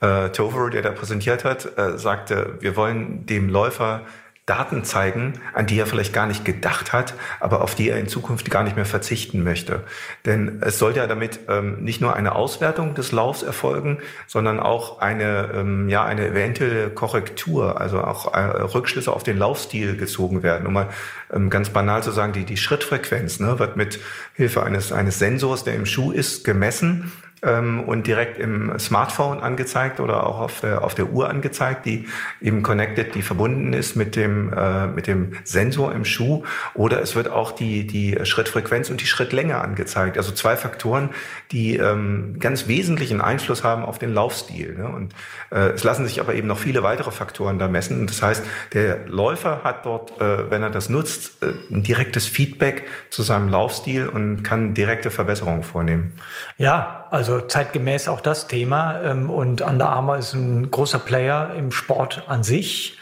[0.00, 4.02] Äh, Tover, der da präsentiert hat, äh, sagte, wir wollen dem Läufer
[4.50, 8.08] Daten zeigen, an die er vielleicht gar nicht gedacht hat, aber auf die er in
[8.08, 9.84] Zukunft gar nicht mehr verzichten möchte.
[10.26, 14.98] Denn es soll ja damit ähm, nicht nur eine Auswertung des Laufs erfolgen, sondern auch
[14.98, 20.66] eine, ähm, ja, eine eventuelle Korrektur, also auch äh, Rückschlüsse auf den Laufstil gezogen werden.
[20.66, 20.88] Um mal
[21.32, 24.00] ähm, ganz banal zu sagen, die, die Schrittfrequenz ne, wird mit
[24.34, 30.00] Hilfe eines, eines Sensors, der im Schuh ist, gemessen ähm, und direkt im Smartphone angezeigt
[30.00, 32.06] oder auch auf der, auf der Uhr angezeigt, die
[32.40, 36.44] eben connected, die verbunden ist mit dem, äh, mit dem Sensor im Schuh.
[36.74, 40.16] Oder es wird auch die, die Schrittfrequenz und die Schrittlänge angezeigt.
[40.16, 41.10] Also zwei Faktoren,
[41.52, 44.74] die ähm, ganz wesentlichen Einfluss haben auf den Laufstil.
[44.76, 44.88] Ne?
[44.88, 45.14] Und
[45.50, 48.00] äh, es lassen sich aber eben noch viele weitere Faktoren da messen.
[48.00, 52.26] Und das heißt, der Läufer hat dort, äh, wenn er das nutzt, äh, ein direktes
[52.26, 56.12] Feedback zu seinem Laufstil und kann direkte Verbesserungen vornehmen.
[56.58, 59.00] Ja, also zeitgemäß auch das Thema.
[59.02, 62.98] Ähm, und Under Armour ist ein großer Player im Sport an sich.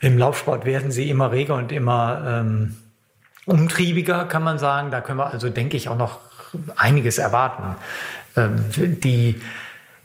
[0.00, 2.76] Im Laufsport werden sie immer reger und immer ähm,
[3.46, 4.90] umtriebiger, kann man sagen.
[4.90, 6.18] Da können wir also, denke ich, auch noch
[6.76, 7.76] einiges erwarten.
[8.36, 9.40] Ähm, die,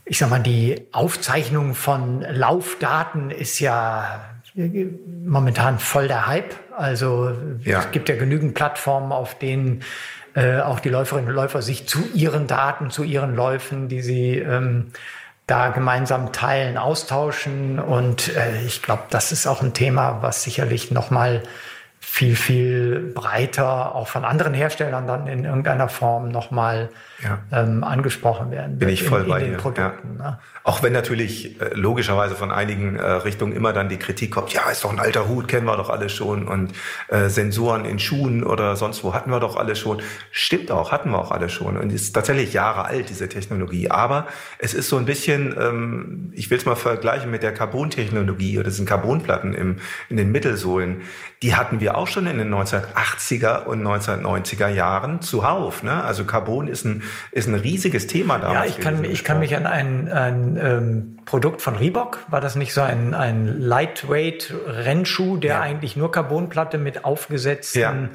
[0.05, 4.21] ich sag mal, die Aufzeichnung von Laufdaten ist ja
[5.25, 6.55] momentan voll der Hype.
[6.75, 7.31] Also
[7.63, 7.79] ja.
[7.79, 9.83] es gibt ja genügend Plattformen, auf denen
[10.37, 14.37] äh, auch die Läuferinnen und Läufer sich zu ihren Daten, zu ihren Läufen, die sie
[14.37, 14.91] ähm,
[15.47, 17.79] da gemeinsam teilen, austauschen.
[17.79, 21.41] Und äh, ich glaube, das ist auch ein Thema, was sicherlich nochmal
[21.99, 26.89] viel, viel breiter auch von anderen Herstellern dann in irgendeiner Form nochmal
[27.23, 27.39] ja.
[27.51, 28.77] ähm, angesprochen werden.
[28.77, 30.17] Bin ich voll in, bei in den Produkten.
[30.19, 30.23] Ja.
[30.23, 30.39] Ne?
[30.67, 34.69] Auch wenn natürlich äh, logischerweise von einigen äh, Richtungen immer dann die Kritik kommt, ja,
[34.69, 36.73] ist doch ein alter Hut, kennen wir doch alle schon und
[37.07, 40.01] äh, Sensoren in Schuhen oder sonst wo hatten wir doch alle schon.
[40.29, 43.89] Stimmt auch, hatten wir auch alle schon und ist tatsächlich Jahre alt, diese Technologie.
[43.89, 44.27] Aber
[44.59, 48.69] es ist so ein bisschen, ähm, ich will es mal vergleichen mit der Carbon-Technologie oder
[48.69, 49.77] diesen Carbonplatten im,
[50.09, 51.03] in den Mittelsohlen.
[51.43, 55.81] Die hatten wir auch schon in den 1980er und 1990er Jahren zuhauf.
[55.81, 56.03] Ne?
[56.03, 58.51] Also Carbon ist ein ist ein riesiges Thema da.
[58.51, 62.55] Ja, ich kann, ich kann mich an ein, ein ähm, Produkt von Reebok, war das
[62.55, 65.61] nicht so ein, ein Lightweight-Rennschuh, der ja.
[65.61, 68.09] eigentlich nur Carbonplatte mit aufgesetzten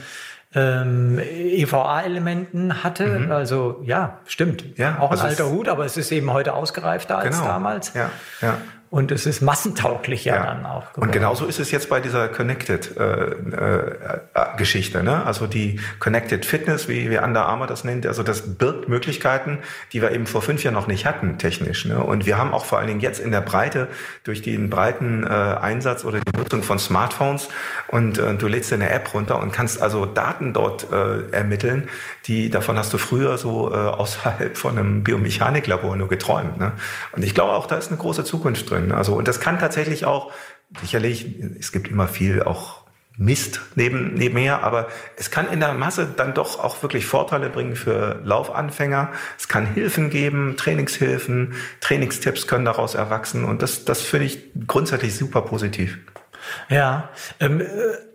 [0.54, 0.82] ja.
[0.82, 3.06] ähm, EVA-Elementen hatte.
[3.06, 3.32] Mhm.
[3.32, 4.78] Also ja, stimmt.
[4.78, 7.48] Ja, auch ein also alter Hut, aber es ist eben heute ausgereifter als genau.
[7.48, 7.94] damals.
[7.94, 8.58] Ja, ja.
[8.92, 10.44] Und es ist massentauglicher ja.
[10.44, 10.92] dann auch.
[10.92, 11.08] Geworden.
[11.08, 14.98] Und genauso ist es jetzt bei dieser Connected-Geschichte.
[14.98, 15.24] Äh, äh, ne?
[15.24, 19.60] Also die Connected Fitness, wie, wie Under Armour das nennt, also das birgt Möglichkeiten,
[19.94, 21.86] die wir eben vor fünf Jahren noch nicht hatten, technisch.
[21.86, 22.04] Ne?
[22.04, 23.88] Und wir haben auch vor allen Dingen jetzt in der Breite,
[24.24, 27.48] durch den breiten äh, Einsatz oder die Nutzung von Smartphones
[27.88, 31.88] und äh, du lädst eine App runter und kannst also Daten dort äh, ermitteln,
[32.26, 36.58] die davon hast du früher so äh, außerhalb von einem Biomechaniklabor nur geträumt.
[36.58, 36.72] Ne?
[37.12, 38.92] Und ich glaube auch, da ist eine große Zukunft drin können.
[38.92, 40.32] Also, und das kann tatsächlich auch,
[40.80, 41.26] sicherlich,
[41.58, 42.82] es gibt immer viel auch
[43.18, 47.76] Mist neben, nebenher, aber es kann in der Masse dann doch auch wirklich Vorteile bringen
[47.76, 49.12] für Laufanfänger.
[49.38, 55.14] Es kann Hilfen geben, Trainingshilfen, Trainingstipps können daraus erwachsen und das, das finde ich grundsätzlich
[55.14, 55.98] super positiv.
[56.70, 57.66] Ja, ähm, äh,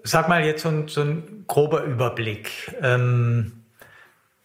[0.03, 2.75] sag mal jetzt so ein, so ein grober Überblick.
[2.81, 3.53] Ähm,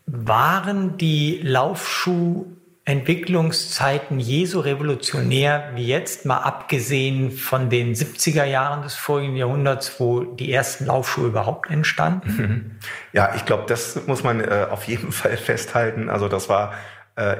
[0.06, 2.46] waren die Laufschuh
[2.84, 10.00] Entwicklungszeiten je so revolutionär wie jetzt, mal abgesehen von den 70er Jahren des vorigen Jahrhunderts,
[10.00, 12.80] wo die ersten Laufschuhe überhaupt entstanden?
[13.12, 16.10] Ja, ich glaube, das muss man äh, auf jeden Fall festhalten.
[16.10, 16.72] Also das war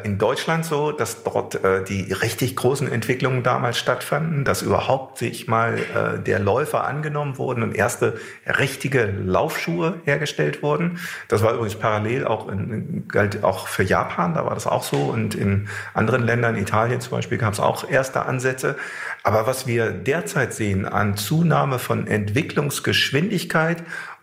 [0.05, 5.49] in Deutschland so, dass dort äh, die richtig großen Entwicklungen damals stattfanden, dass überhaupt sich
[5.49, 10.99] mal äh, der Läufer angenommen wurden und erste richtige Laufschuhe hergestellt wurden.
[11.29, 14.99] Das war übrigens parallel auch in, galt auch für Japan, da war das auch so
[14.99, 18.77] und in anderen Ländern, Italien zum Beispiel, gab es auch erste Ansätze.
[19.23, 23.83] Aber was wir derzeit sehen an Zunahme von Entwicklungsgeschwindigkeit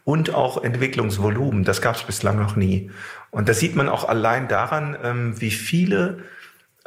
[0.10, 2.90] und auch Entwicklungsvolumen, das gab es bislang noch nie.
[3.30, 6.24] Und das sieht man auch allein daran, ähm, wie viele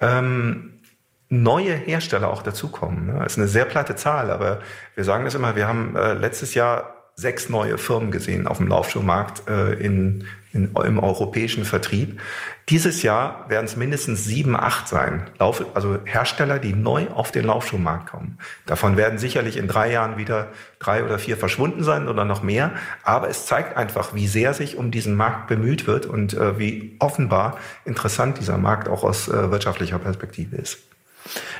[0.00, 0.80] ähm,
[1.28, 3.06] neue Hersteller auch dazukommen.
[3.06, 3.20] Ne?
[3.22, 4.58] Das ist eine sehr platte Zahl, aber
[4.96, 8.68] wir sagen das immer, wir haben äh, letztes Jahr sechs neue Firmen gesehen auf dem
[8.68, 12.20] Laufschuhmarkt äh, in, in, im europäischen Vertrieb.
[12.68, 15.28] Dieses Jahr werden es mindestens sieben, acht sein.
[15.38, 18.38] Lauf, also Hersteller, die neu auf den Laufschuhmarkt kommen.
[18.66, 20.48] Davon werden sicherlich in drei Jahren wieder
[20.78, 22.72] drei oder vier verschwunden sein oder noch mehr.
[23.02, 26.96] Aber es zeigt einfach, wie sehr sich um diesen Markt bemüht wird und äh, wie
[26.98, 30.78] offenbar interessant dieser Markt auch aus äh, wirtschaftlicher Perspektive ist.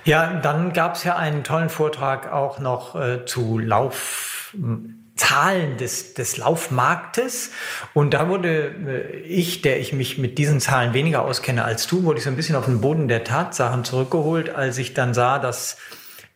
[0.05, 4.55] Ja, dann gab es ja einen tollen Vortrag auch noch äh, zu Lauf
[5.23, 7.53] Zahlen des, des Laufmarktes.
[7.95, 12.03] Und da wurde äh, ich, der ich mich mit diesen Zahlen weniger auskenne als du,
[12.03, 15.39] wurde ich so ein bisschen auf den Boden der Tatsachen zurückgeholt, als ich dann sah,
[15.39, 15.77] dass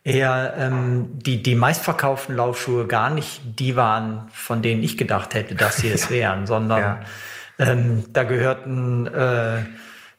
[0.05, 5.55] eher ähm, die, die meistverkauften Laufschuhe gar nicht die waren, von denen ich gedacht hätte,
[5.55, 6.99] dass sie es wären, sondern ja.
[7.59, 9.65] ähm, da gehörten äh,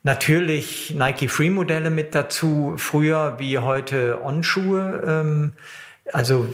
[0.03, 5.03] natürlich Nike Free Modelle mit dazu, früher wie heute On-Schuhe.
[5.07, 5.53] Ähm,
[6.13, 6.47] also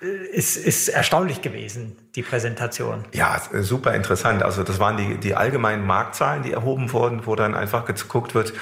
[0.00, 3.04] ist, ist erstaunlich gewesen, die Präsentation.
[3.12, 4.44] Ja, super interessant.
[4.44, 8.52] Also das waren die, die allgemeinen Marktzahlen, die erhoben wurden, wo dann einfach geguckt wird,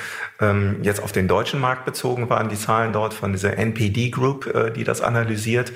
[0.40, 4.46] ähm, jetzt auf den deutschen Markt bezogen waren die Zahlen dort von dieser NPD Group,
[4.46, 5.72] äh, die das analysiert.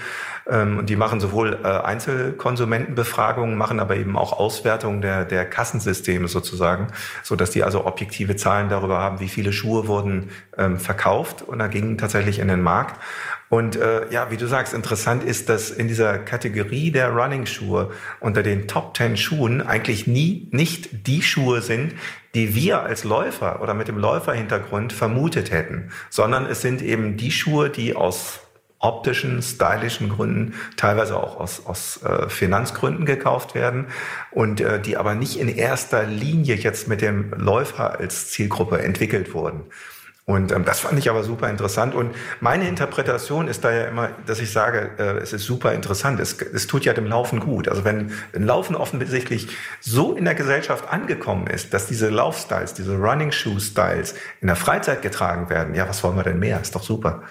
[0.48, 6.28] Ähm, und die machen sowohl äh, Einzelkonsumentenbefragungen, machen aber eben auch Auswertungen der, der Kassensysteme
[6.28, 6.86] sozusagen,
[7.22, 11.58] so dass die also objektive Zahlen darüber haben, wie viele Schuhe wurden ähm, verkauft und
[11.58, 12.98] da gingen tatsächlich in den Markt.
[13.50, 18.44] Und äh, ja, wie du sagst, interessant ist, dass in dieser Kategorie der Running-Schuhe unter
[18.44, 21.94] den Top 10 Schuhen eigentlich nie nicht die Schuhe sind,
[22.36, 27.32] die wir als Läufer oder mit dem Läuferhintergrund vermutet hätten, sondern es sind eben die
[27.32, 28.38] Schuhe, die aus
[28.78, 33.86] optischen, stylischen Gründen, teilweise auch aus, aus äh, Finanzgründen gekauft werden
[34.30, 39.34] und äh, die aber nicht in erster Linie jetzt mit dem Läufer als Zielgruppe entwickelt
[39.34, 39.64] wurden.
[40.30, 41.92] Und ähm, das fand ich aber super interessant.
[41.92, 46.20] Und meine Interpretation ist da ja immer, dass ich sage, äh, es ist super interessant.
[46.20, 47.66] Es, es tut ja dem Laufen gut.
[47.66, 49.48] Also wenn, Laufen offensichtlich
[49.80, 54.54] so in der Gesellschaft angekommen ist, dass diese Laufstyles, diese Running Shoe Styles in der
[54.54, 56.60] Freizeit getragen werden, ja, was wollen wir denn mehr?
[56.60, 57.24] Ist doch super.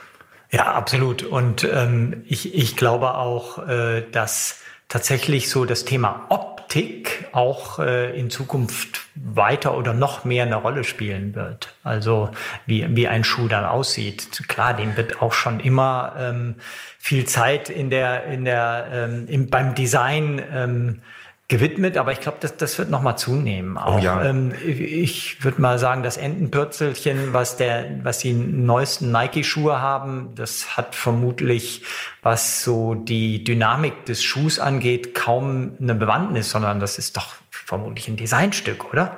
[0.51, 1.23] Ja, absolut.
[1.23, 4.57] Und ähm, ich, ich glaube auch, äh, dass
[4.89, 6.25] tatsächlich so das Thema
[6.69, 11.73] Optik auch äh, in Zukunft weiter oder noch mehr eine Rolle spielen wird.
[11.83, 12.29] Also
[12.67, 14.47] wie, wie ein Schuh dann aussieht.
[14.47, 16.55] Klar, dem wird auch schon immer ähm,
[16.99, 21.01] viel Zeit in der, in der, ähm, im, beim Design ähm,
[21.49, 23.75] gewidmet, aber ich glaube, das, das wird noch mal zunehmen.
[23.75, 24.23] Oh auch, oh ja.
[24.23, 30.77] ähm, ich würde mal sagen, das Entenpürzelchen, was der, was die neuesten Nike-Schuhe haben, das
[30.77, 31.83] hat vermutlich,
[32.21, 38.07] was so die Dynamik des Schuhs angeht, kaum eine Bewandtnis, sondern das ist doch vermutlich
[38.07, 39.17] ein Designstück, oder?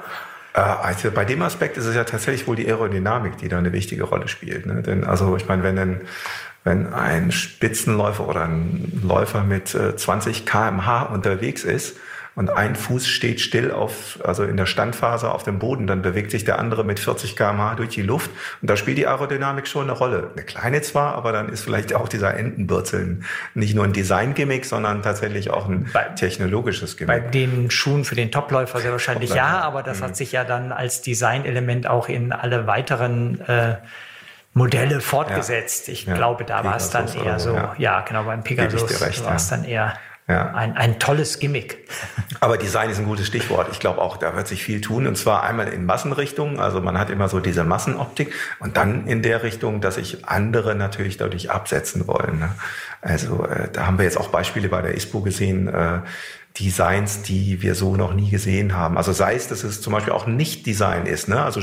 [0.54, 3.74] Äh, also bei dem Aspekt ist es ja tatsächlich wohl die Aerodynamik, die da eine
[3.74, 4.65] wichtige Rolle spielt.
[4.65, 4.82] Ne?
[4.82, 6.02] Denn also ich meine, wenn denn
[6.63, 11.98] wenn ein Spitzenläufer oder ein Läufer mit 20 äh, kmh unterwegs ist,
[12.36, 16.32] und ein Fuß steht still auf, also in der Standphase auf dem Boden, dann bewegt
[16.32, 19.84] sich der andere mit 40 km/h durch die Luft und da spielt die Aerodynamik schon
[19.84, 20.32] eine Rolle.
[20.34, 25.04] Eine kleine zwar, aber dann ist vielleicht auch dieser Entenbürzeln nicht nur ein Design-Gimmick, sondern
[25.04, 27.24] tatsächlich auch ein bei, technologisches Gimmick.
[27.24, 29.50] Bei den Schuhen für den Topläufer sehr wahrscheinlich Topläufer.
[29.50, 30.04] ja, aber das mhm.
[30.06, 33.76] hat sich ja dann als Designelement auch in alle weiteren äh,
[34.54, 35.88] Modelle fortgesetzt.
[35.88, 35.94] Ja.
[35.94, 36.13] Ich ja.
[36.13, 37.76] glaube, da war es dann eher so, ja.
[37.78, 38.02] ja.
[38.02, 39.94] genau, beim Pegasus war es dann eher
[40.32, 40.54] ja.
[40.54, 41.88] Ein, ein tolles Gimmick.
[42.39, 43.67] Aber Design ist ein gutes Stichwort.
[43.72, 45.08] Ich glaube auch, da wird sich viel tun.
[45.08, 46.60] Und zwar einmal in Massenrichtung.
[46.60, 48.34] Also man hat immer so diese Massenoptik.
[48.60, 52.39] Und dann in der Richtung, dass sich andere natürlich dadurch absetzen wollen.
[52.39, 52.50] Ne?
[53.02, 55.67] Also äh, da haben wir jetzt auch Beispiele bei der ISPO gesehen.
[55.67, 56.02] Äh,
[56.60, 58.98] Designs, die wir so noch nie gesehen haben.
[58.98, 61.30] Also sei es, dass es zum Beispiel auch nicht Design ist.
[61.30, 61.41] Ne?
[61.41, 61.62] Also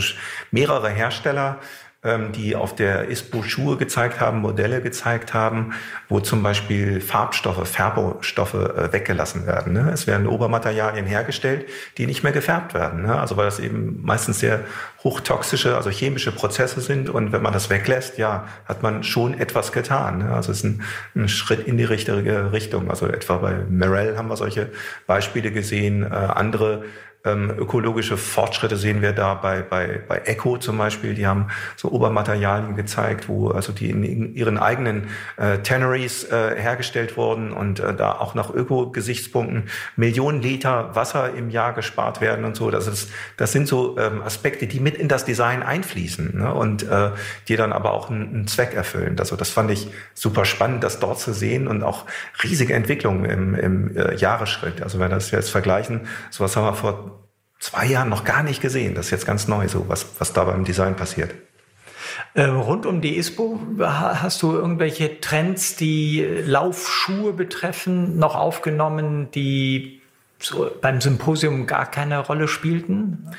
[0.51, 1.59] mehrere Hersteller
[2.05, 5.73] ähm, die auf der ISPO Schuhe gezeigt haben, Modelle gezeigt haben,
[6.09, 9.73] wo zum Beispiel Farbstoffe, Färbstoffe äh, weggelassen werden.
[9.73, 9.91] Ne?
[9.93, 13.03] Es werden Obermaterialien hergestellt, die nicht mehr gefärbt werden.
[13.03, 13.19] Ne?
[13.19, 14.61] Also weil das eben meistens sehr
[15.03, 17.11] hochtoxische, also chemische Prozesse sind.
[17.11, 20.19] Und wenn man das weglässt, ja, hat man schon etwas getan.
[20.19, 20.33] Ne?
[20.33, 20.83] Also es ist ein,
[21.17, 22.91] ein, Schritt in die richtige Richtung.
[22.91, 24.71] Also etwa bei Merrell haben wir solche
[25.09, 26.05] Beispiele gesehen.
[26.05, 26.85] Äh, andere
[27.25, 31.15] ähm, ökologische Fortschritte sehen wir da bei, bei, bei Echo zum Beispiel.
[31.15, 37.17] Die haben so Obermaterialien gezeigt, wo also die in ihren eigenen äh, Tanneries äh, hergestellt
[37.17, 39.65] wurden und äh, da auch nach Öko-Gesichtspunkten
[39.97, 42.71] Millionen Liter Wasser im Jahr gespart werden und so.
[42.71, 46.55] Das, ist, das sind so ähm, Aspekte, die mit in das Design einfließen ne?
[46.55, 47.11] und äh,
[47.49, 49.17] die dann aber auch einen, einen Zweck erfüllen.
[49.19, 52.07] Also das fand ich super spannend, das dort zu sehen und auch
[52.45, 54.83] riesige Entwicklungen im, im äh, Jahresschritt.
[54.83, 57.18] Also wenn wir das jetzt vergleichen, sowas haben wir vor
[57.59, 58.95] zwei Jahren noch gar nicht gesehen.
[58.95, 61.35] Das ist jetzt ganz neu, so was, was da beim Design passiert.
[62.35, 70.01] Äh, rund um die ISPO hast du irgendwelche Trends, die Laufschuhe betreffen, noch aufgenommen, die
[70.39, 73.31] so beim Symposium gar keine Rolle spielten?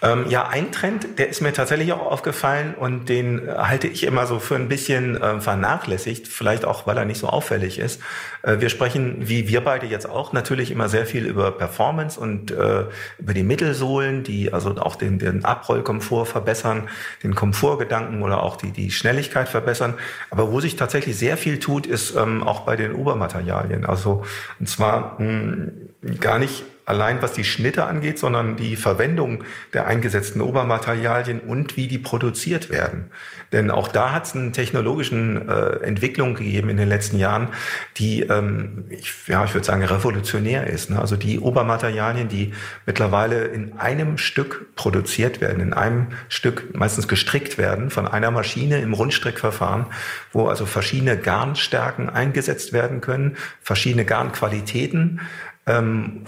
[0.00, 4.04] Ähm, ja, ein Trend, der ist mir tatsächlich auch aufgefallen und den äh, halte ich
[4.04, 8.00] immer so für ein bisschen äh, vernachlässigt, vielleicht auch, weil er nicht so auffällig ist.
[8.42, 12.52] Äh, wir sprechen, wie wir beide jetzt auch, natürlich immer sehr viel über Performance und
[12.52, 12.84] äh,
[13.18, 16.88] über die Mittelsohlen, die also auch den, den Abrollkomfort verbessern,
[17.24, 19.94] den Komfortgedanken oder auch die, die Schnelligkeit verbessern.
[20.30, 23.84] Aber wo sich tatsächlich sehr viel tut, ist ähm, auch bei den Obermaterialien.
[23.84, 24.24] Also,
[24.60, 25.70] und zwar mh,
[26.02, 31.76] hm, gar nicht allein was die Schnitte angeht, sondern die Verwendung der eingesetzten Obermaterialien und
[31.76, 33.10] wie die produziert werden.
[33.52, 37.48] Denn auch da hat es eine technologischen äh, Entwicklung gegeben in den letzten Jahren,
[37.96, 40.90] die, ähm, ich, ja, ich würde sagen, revolutionär ist.
[40.90, 40.98] Ne?
[40.98, 42.52] Also die Obermaterialien, die
[42.86, 48.80] mittlerweile in einem Stück produziert werden, in einem Stück meistens gestrickt werden von einer Maschine
[48.80, 49.86] im Rundstrickverfahren,
[50.32, 55.20] wo also verschiedene Garnstärken eingesetzt werden können, verschiedene Garnqualitäten
[55.68, 56.24] ähm,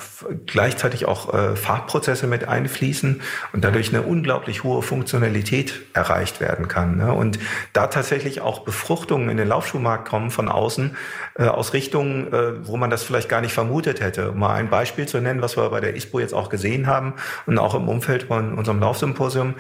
[0.46, 3.20] gleichzeitig auch äh, Farbprozesse mit einfließen
[3.52, 6.98] und dadurch eine unglaublich hohe Funktionalität erreicht werden kann.
[6.98, 7.12] Ne?
[7.12, 7.38] Und
[7.72, 10.96] da tatsächlich auch Befruchtungen in den Laufschuhmarkt kommen von außen,
[11.38, 14.32] äh, aus Richtungen, äh, wo man das vielleicht gar nicht vermutet hätte.
[14.32, 17.14] Um mal ein Beispiel zu nennen, was wir bei der ISPO jetzt auch gesehen haben
[17.46, 19.54] und auch im Umfeld von unserem Laufsymposium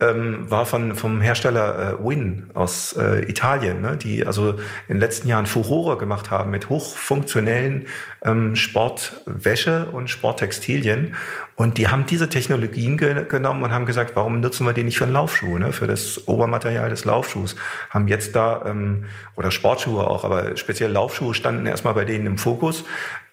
[0.00, 4.58] ähm, war von, vom Hersteller äh, Win aus äh, Italien, ne, die also in
[4.94, 7.86] den letzten Jahren Furore gemacht haben mit hochfunktionellen
[8.24, 11.16] ähm, Sportwäsche und Sporttextilien.
[11.56, 14.98] Und die haben diese Technologien ge genommen und haben gesagt, warum nutzen wir die nicht
[14.98, 17.56] für einen Laufschuh, ne, für das Obermaterial des Laufschuhs.
[17.90, 22.38] Haben jetzt da, ähm, oder Sportschuhe auch, aber speziell Laufschuhe standen erstmal bei denen im
[22.38, 22.84] Fokus,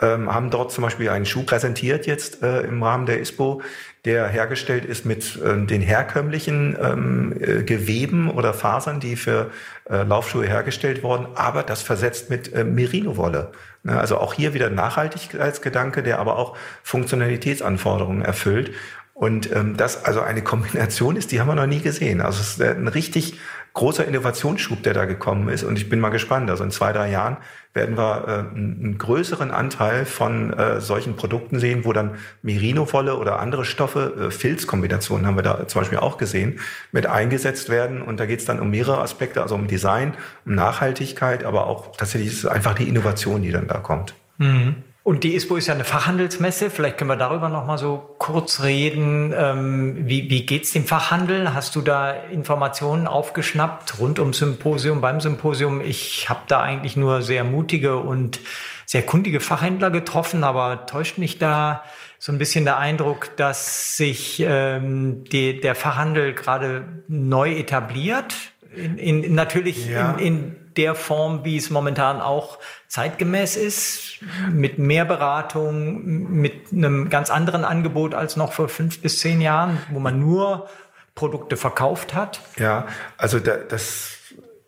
[0.02, 3.62] ähm, haben dort zum Beispiel einen Schuh präsentiert jetzt äh, im Rahmen der ISPO,
[4.06, 9.52] der hergestellt ist mit äh, den herkömmlichen ähm, äh, Geweben oder Fasern, die für
[9.90, 13.52] äh, Laufschuhe hergestellt wurden, aber das versetzt mit äh, Merino-Wolle.
[13.84, 18.72] Ne, also auch hier wieder Nachhaltigkeitsgedanke, der aber auch Funktionalitätsanforderungen erfüllt.
[19.16, 22.20] Und ähm, das also eine Kombination ist, die haben wir noch nie gesehen.
[22.20, 23.40] Also es ist ein richtig
[23.72, 25.64] großer Innovationsschub, der da gekommen ist.
[25.64, 26.50] Und ich bin mal gespannt.
[26.50, 27.38] Also in zwei, drei Jahren
[27.74, 33.40] werden wir äh, einen größeren Anteil von äh, solchen Produkten sehen, wo dann Merino-Wolle oder
[33.40, 36.60] andere Stoffe, äh, Filzkombinationen haben wir da zum Beispiel auch gesehen,
[36.92, 38.02] mit eingesetzt werden.
[38.02, 41.96] Und da geht es dann um mehrere Aspekte, also um Design, um Nachhaltigkeit, aber auch
[41.96, 44.14] tatsächlich ist es einfach die Innovation, die dann da kommt.
[44.40, 44.76] Mhm.
[45.06, 46.72] Und die ISPO ist ja eine Fachhandelsmesse.
[46.72, 49.36] Vielleicht können wir darüber noch mal so kurz reden.
[49.38, 51.54] Ähm, wie wie geht's dem Fachhandel?
[51.54, 55.80] Hast du da Informationen aufgeschnappt rund ums Symposium, beim Symposium?
[55.80, 58.40] Ich habe da eigentlich nur sehr mutige und
[58.88, 61.84] sehr kundige Fachhändler getroffen, aber täuscht mich da
[62.18, 68.34] so ein bisschen der Eindruck, dass sich ähm, die, der Fachhandel gerade neu etabliert?
[68.76, 70.14] In, in, natürlich ja.
[70.14, 74.20] in, in der Form, wie es momentan auch zeitgemäß ist,
[74.52, 79.78] mit mehr Beratung, mit einem ganz anderen Angebot als noch vor fünf bis zehn Jahren,
[79.92, 80.70] wo man nur
[81.16, 82.42] Produkte verkauft hat?
[82.58, 84.15] Ja, also das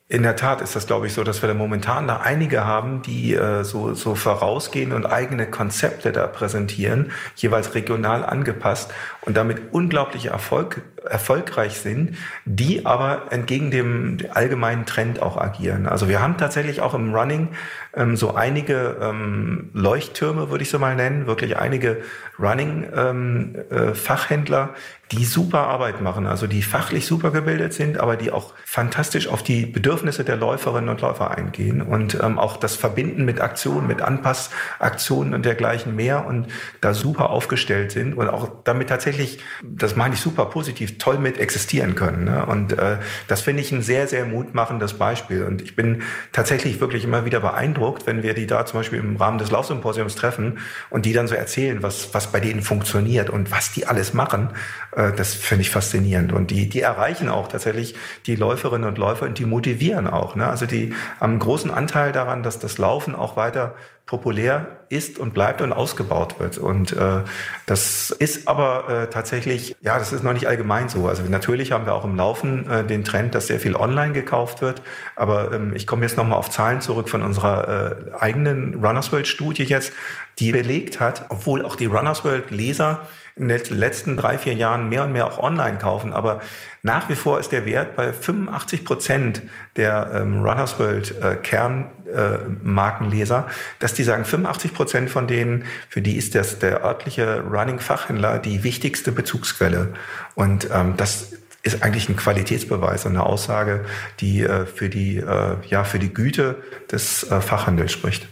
[0.09, 3.01] in der Tat ist das, glaube ich, so, dass wir da momentan da einige haben,
[3.01, 9.73] die äh, so, so vorausgehen und eigene Konzepte da präsentieren, jeweils regional angepasst und damit
[9.73, 12.15] unglaublich Erfolg, erfolgreich sind,
[12.45, 15.87] die aber entgegen dem allgemeinen Trend auch agieren.
[15.87, 17.49] Also wir haben tatsächlich auch im Running
[17.93, 21.97] ähm, so einige ähm, Leuchttürme, würde ich so mal nennen, wirklich einige
[22.39, 24.73] Running-Fachhändler, ähm, äh,
[25.11, 29.41] die super Arbeit machen, also die fachlich super gebildet sind, aber die auch fantastisch auf
[29.41, 34.01] die Bedürfnisse der Läuferinnen und Läufer eingehen und ähm, auch das Verbinden mit Aktionen, mit
[34.01, 36.47] Anpassaktionen und dergleichen mehr und
[36.81, 41.37] da super aufgestellt sind und auch damit tatsächlich, das meine ich super positiv, toll mit
[41.37, 42.25] existieren können.
[42.25, 42.45] Ne?
[42.45, 42.97] Und äh,
[43.29, 45.43] das finde ich ein sehr, sehr mutmachendes Beispiel.
[45.43, 46.01] Und ich bin
[46.33, 50.15] tatsächlich wirklich immer wieder beeindruckt, wenn wir die da zum Beispiel im Rahmen des Laufsymposiums
[50.15, 54.13] treffen und die dann so erzählen, was, was bei denen funktioniert und was die alles
[54.13, 54.49] machen.
[54.97, 56.33] Äh, das finde ich faszinierend.
[56.33, 60.35] Und die, die erreichen auch tatsächlich die Läuferinnen und Läufer und die motivieren auch.
[60.35, 60.47] Ne?
[60.47, 63.75] Also die haben einen großen Anteil daran, dass das Laufen auch weiter
[64.07, 66.57] populär ist und bleibt und ausgebaut wird.
[66.57, 67.23] Und äh,
[67.65, 71.09] das ist aber äh, tatsächlich, ja, das ist noch nicht allgemein so.
[71.09, 74.61] Also natürlich haben wir auch im Laufen äh, den Trend, dass sehr viel online gekauft
[74.61, 74.81] wird.
[75.17, 79.27] Aber ähm, ich komme jetzt nochmal auf Zahlen zurück von unserer äh, eigenen Runners World
[79.27, 79.91] Studie jetzt,
[80.39, 83.01] die belegt hat, obwohl auch die Runners World Leser
[83.37, 86.13] in den letzten drei, vier Jahren mehr und mehr auch online kaufen.
[86.13, 86.41] Aber
[86.83, 89.41] nach wie vor ist der Wert bei 85 Prozent
[89.75, 96.01] der ähm, Runners World äh, Kernmarkenleser, äh, dass die sagen, 85 Prozent von denen, für
[96.01, 99.93] die ist das der örtliche Running-Fachhändler die wichtigste Bezugsquelle.
[100.35, 101.33] Und ähm, das
[101.63, 103.85] ist eigentlich ein Qualitätsbeweis und eine Aussage,
[104.19, 106.55] die äh, für die äh, ja für die Güte
[106.91, 108.27] des äh, Fachhandels spricht.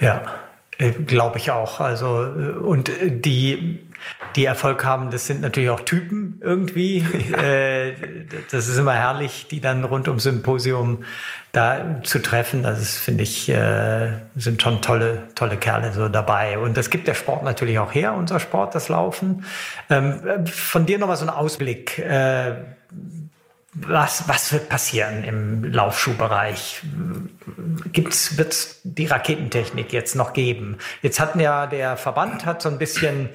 [0.00, 0.22] Ja,
[0.78, 1.80] glaube ich auch.
[1.80, 3.80] Also äh, und die
[4.36, 7.04] die Erfolg haben, das sind natürlich auch Typen irgendwie.
[7.28, 7.42] Ja.
[7.42, 7.94] Äh,
[8.50, 11.04] das ist immer herrlich, die dann rund um Symposium
[11.52, 12.62] da zu treffen.
[12.62, 16.58] Das ist, finde ich, äh, sind schon tolle, tolle Kerle so dabei.
[16.58, 19.44] Und das gibt der Sport natürlich auch her, unser Sport, das Laufen.
[19.90, 21.98] Ähm, von dir nochmal so ein Ausblick.
[23.80, 26.82] Was, was wird passieren im Laufschuhbereich?
[27.92, 30.78] Gibt's, wird's die Raketentechnik jetzt noch geben?
[31.02, 33.28] Jetzt hatten ja der Verband hat so ein bisschen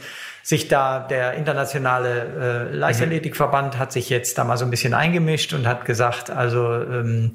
[0.46, 5.54] sich da der internationale äh, Leichtathletikverband hat sich jetzt da mal so ein bisschen eingemischt
[5.54, 7.32] und hat gesagt, also ähm,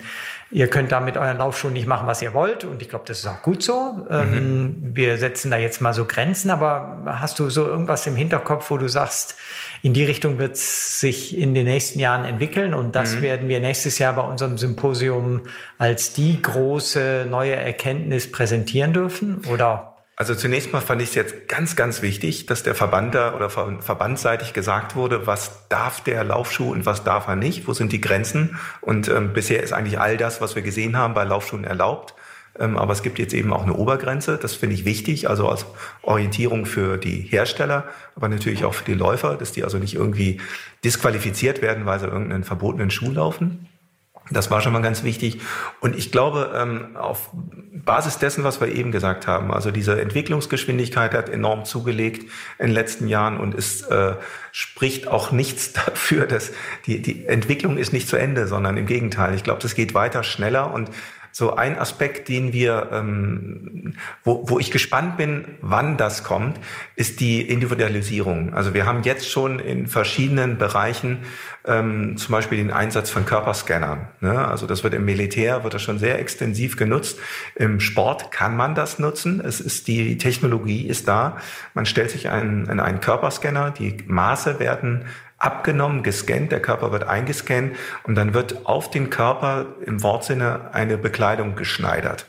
[0.51, 2.65] ihr könnt da mit euren Laufschuhen nicht machen, was ihr wollt.
[2.65, 4.07] Und ich glaube, das ist auch gut so.
[4.11, 4.77] Ähm, mhm.
[4.95, 8.77] Wir setzen da jetzt mal so Grenzen, aber hast du so irgendwas im Hinterkopf, wo
[8.77, 9.37] du sagst,
[9.81, 13.23] in die Richtung wird es sich in den nächsten Jahren entwickeln und das mhm.
[13.23, 15.45] werden wir nächstes Jahr bei unserem Symposium
[15.79, 19.41] als die große neue Erkenntnis präsentieren dürfen?
[19.51, 19.88] Oder
[20.19, 23.49] also zunächst mal fand ich es jetzt ganz, ganz wichtig, dass der Verband da oder
[23.51, 28.01] verbandseitig gesagt wurde, was darf der Laufschuh und was darf er nicht, wo sind die
[28.01, 28.59] Grenzen.
[28.81, 32.15] Und ähm, bisher ist eigentlich all das, was wir gesehen haben, bei Laufschuhen erlaubt.
[32.59, 34.39] Ähm, aber es gibt jetzt eben auch eine Obergrenze.
[34.43, 35.67] Das finde ich wichtig, also als
[36.03, 37.85] Orientierung für die Hersteller,
[38.17, 40.41] aber natürlich auch für die Läufer, dass die also nicht irgendwie
[40.83, 43.69] disqualifiziert werden, weil sie irgendeinen verbotenen Schuh laufen.
[44.31, 45.41] Das war schon mal ganz wichtig.
[45.81, 47.31] Und ich glaube, ähm, auf
[47.73, 52.75] Basis dessen, was wir eben gesagt haben, also diese Entwicklungsgeschwindigkeit hat enorm zugelegt in den
[52.75, 54.15] letzten Jahren und es äh,
[54.53, 56.53] spricht auch nichts dafür, dass
[56.87, 59.35] die, die Entwicklung ist nicht zu Ende, sondern im Gegenteil.
[59.35, 60.91] Ich glaube, das geht weiter schneller und
[61.39, 66.59] so ein Aspekt, den wir, ähm, wo, wo ich gespannt bin, wann das kommt,
[66.97, 68.55] ist die Individualisierung.
[68.55, 71.19] Also wir haben jetzt schon in verschiedenen Bereichen
[71.65, 74.09] ähm, zum Beispiel den Einsatz von Körperscannern.
[74.21, 74.49] Ne?
[74.49, 77.21] Also das wird im Militär wird das schon sehr extensiv genutzt.
[77.55, 79.41] Im Sport kann man das nutzen.
[79.41, 81.37] Es ist die Technologie ist da.
[81.73, 85.05] Man stellt sich einen, einen Körperscanner, die Maße werden
[85.39, 90.99] abgenommen, gescannt, der Körper wird eingescannt und dann wird auf den Körper im Wortsinne eine
[90.99, 92.27] Bekleidung geschneidert.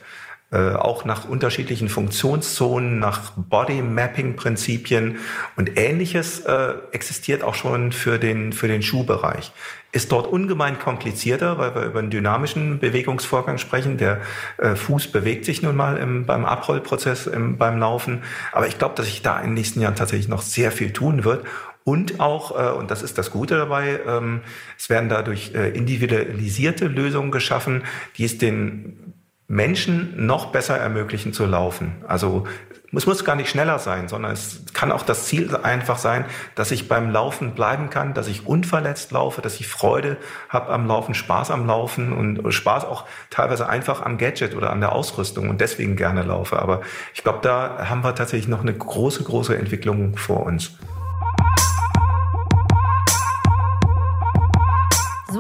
[0.52, 5.18] Äh, auch nach unterschiedlichen Funktionszonen, nach Body-Mapping-Prinzipien
[5.56, 9.52] und ähnliches äh, existiert auch schon für den, für den Schuhbereich.
[9.92, 13.98] Ist dort ungemein komplizierter, weil wir über einen dynamischen Bewegungsvorgang sprechen.
[13.98, 14.22] Der
[14.58, 18.24] äh, Fuß bewegt sich nun mal im, beim Abrollprozess im, beim Laufen.
[18.52, 21.26] Aber ich glaube, dass sich da in den nächsten Jahren tatsächlich noch sehr viel tun
[21.26, 21.46] wird.
[21.90, 24.42] Und auch, äh, und das ist das Gute dabei, ähm,
[24.78, 27.84] es werden dadurch äh, individualisierte Lösungen geschaffen,
[28.16, 29.16] die es den
[29.48, 32.04] Menschen noch besser ermöglichen zu laufen.
[32.08, 32.46] Also
[32.94, 36.70] es muss gar nicht schneller sein, sondern es kann auch das Ziel einfach sein, dass
[36.70, 40.18] ich beim Laufen bleiben kann, dass ich unverletzt laufe, dass ich Freude
[40.48, 44.80] habe am Laufen, Spaß am Laufen und Spaß auch teilweise einfach am Gadget oder an
[44.80, 46.60] der Ausrüstung und deswegen gerne laufe.
[46.60, 46.82] Aber
[47.16, 50.78] ich glaube, da haben wir tatsächlich noch eine große, große Entwicklung vor uns.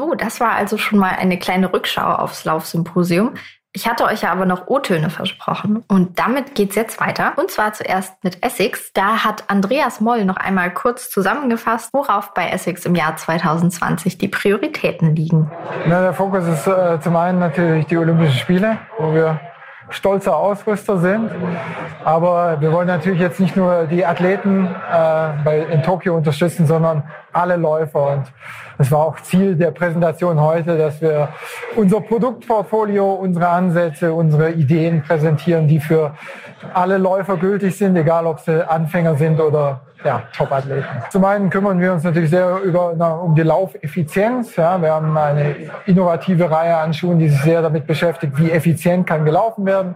[0.09, 3.35] So, das war also schon mal eine kleine Rückschau aufs Laufsymposium.
[3.73, 7.33] Ich hatte euch ja aber noch O-Töne versprochen und damit geht's jetzt weiter.
[7.35, 8.91] Und zwar zuerst mit Essex.
[8.93, 14.27] Da hat Andreas Moll noch einmal kurz zusammengefasst, worauf bei Essex im Jahr 2020 die
[14.27, 15.51] Prioritäten liegen.
[15.85, 19.39] Na, der Fokus ist äh, zum einen natürlich die Olympischen Spiele, wo wir
[19.89, 21.31] stolzer Ausrüster sind.
[22.03, 24.69] Aber wir wollen natürlich jetzt nicht nur die Athleten äh,
[25.43, 28.13] bei, in Tokio unterstützen, sondern alle Läufer.
[28.13, 28.23] Und
[28.77, 31.29] das war auch Ziel der Präsentation heute, dass wir
[31.75, 36.13] unser Produktportfolio, unsere Ansätze, unsere Ideen präsentieren, die für
[36.73, 40.87] alle Läufer gültig sind, egal ob sie Anfänger sind oder ja, Top-Athleten.
[41.09, 44.55] Zum einen kümmern wir uns natürlich sehr über, na, um die Laufeffizienz.
[44.55, 44.81] Ja.
[44.81, 49.25] Wir haben eine innovative Reihe an Schuhen, die sich sehr damit beschäftigt, wie effizient kann
[49.25, 49.95] gelaufen werden.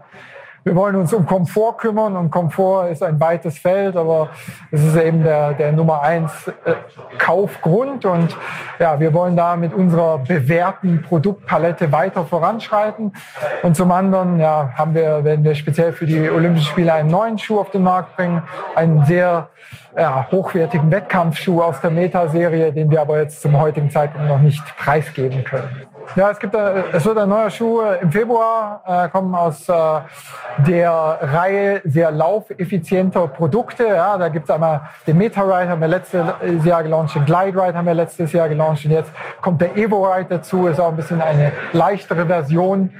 [0.65, 4.29] Wir wollen uns um Komfort kümmern und Komfort ist ein weites Feld, aber
[4.71, 6.75] es ist eben der, der Nummer eins äh,
[7.17, 8.37] Kaufgrund und
[8.79, 13.11] ja, wir wollen da mit unserer bewährten Produktpalette weiter voranschreiten.
[13.61, 17.37] Und zum anderen ja, haben wir, werden wir speziell für die Olympischen Spiele einen neuen
[17.37, 18.41] Schuh auf den Markt bringen,
[18.75, 19.49] einen sehr
[19.97, 24.63] ja, hochwertigen Wettkampfschuh aus der Meta-Serie, den wir aber jetzt zum heutigen Zeitpunkt noch nicht
[24.77, 25.87] preisgeben können.
[26.15, 29.73] Ja, es, gibt, äh, es wird ein neuer Schuh im Februar äh, kommen aus äh,
[30.67, 30.91] der
[31.21, 33.85] Reihe sehr laufeffizienter Produkte.
[33.87, 36.23] Ja, da gibt es einmal den Meta-Ride, haben wir letztes
[36.63, 40.67] Jahr gelauncht, den Glide-Ride haben wir letztes Jahr gelauncht und jetzt kommt der Evo-Ride dazu,
[40.67, 42.91] ist auch ein bisschen eine leichtere Version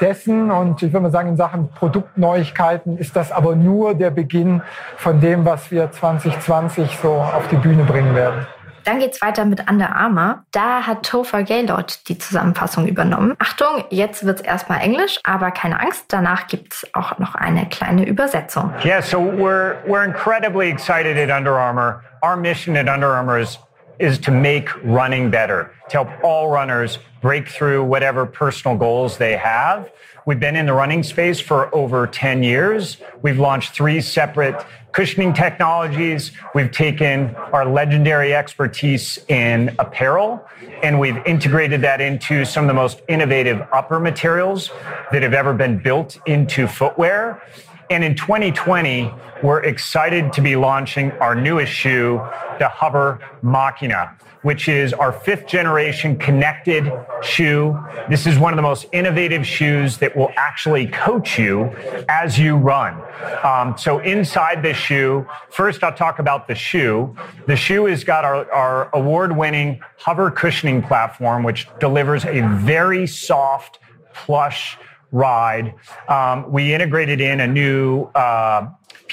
[0.00, 4.62] dessen und ich würde mal sagen, in Sachen Produktneuigkeiten ist das aber nur der Beginn
[4.96, 8.46] von dem, was wir 2020 so auf die Bühne bringen werden.
[8.88, 10.44] Dann geht's weiter mit Under Armour.
[10.50, 13.34] Da hat Topher Gaylord die Zusammenfassung übernommen.
[13.38, 18.72] Achtung, jetzt wird's erstmal Englisch, aber keine Angst, danach gibt's auch noch eine kleine Übersetzung.
[18.82, 22.02] Yeah, so we're we're incredibly excited at Under Armour.
[22.22, 23.58] Our mission at Under Armour is
[23.98, 29.36] is to make running better, to help all runners break through whatever personal goals they
[29.36, 29.90] have.
[30.24, 32.98] We've been in the running space for over 10 years.
[33.22, 36.32] We've launched three separate cushioning technologies.
[36.54, 40.44] We've taken our legendary expertise in apparel
[40.82, 44.70] and we've integrated that into some of the most innovative upper materials
[45.12, 47.42] that have ever been built into footwear.
[47.90, 49.10] And in 2020,
[49.42, 52.20] we're excited to be launching our newest shoe,
[52.58, 57.78] the Hover Machina which is our fifth generation connected shoe.
[58.08, 61.74] This is one of the most innovative shoes that will actually coach you
[62.08, 63.02] as you run.
[63.44, 67.16] Um, so inside this shoe, first I'll talk about the shoe.
[67.46, 73.06] The shoe has got our, our award winning hover cushioning platform, which delivers a very
[73.06, 73.78] soft,
[74.14, 74.76] plush
[75.10, 75.74] ride.
[76.08, 78.68] Um, we integrated in a new uh,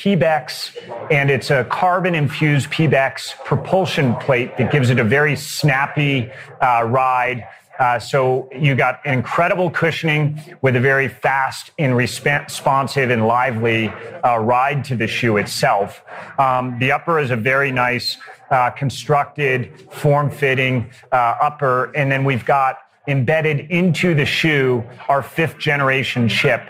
[0.06, 0.78] PBEX,
[1.10, 6.30] and it's a carbon infused PBEX propulsion plate that gives it a very snappy
[6.62, 7.48] uh, ride.
[7.80, 13.88] Uh, so you got incredible cushioning with a very fast and responsive and lively
[14.24, 16.04] uh, ride to the shoe itself.
[16.38, 18.18] Um, the upper is a very nice
[18.52, 22.78] uh, constructed, form-fitting uh, upper, and then we've got
[23.08, 26.62] embedded into the shoe our fifth generation chip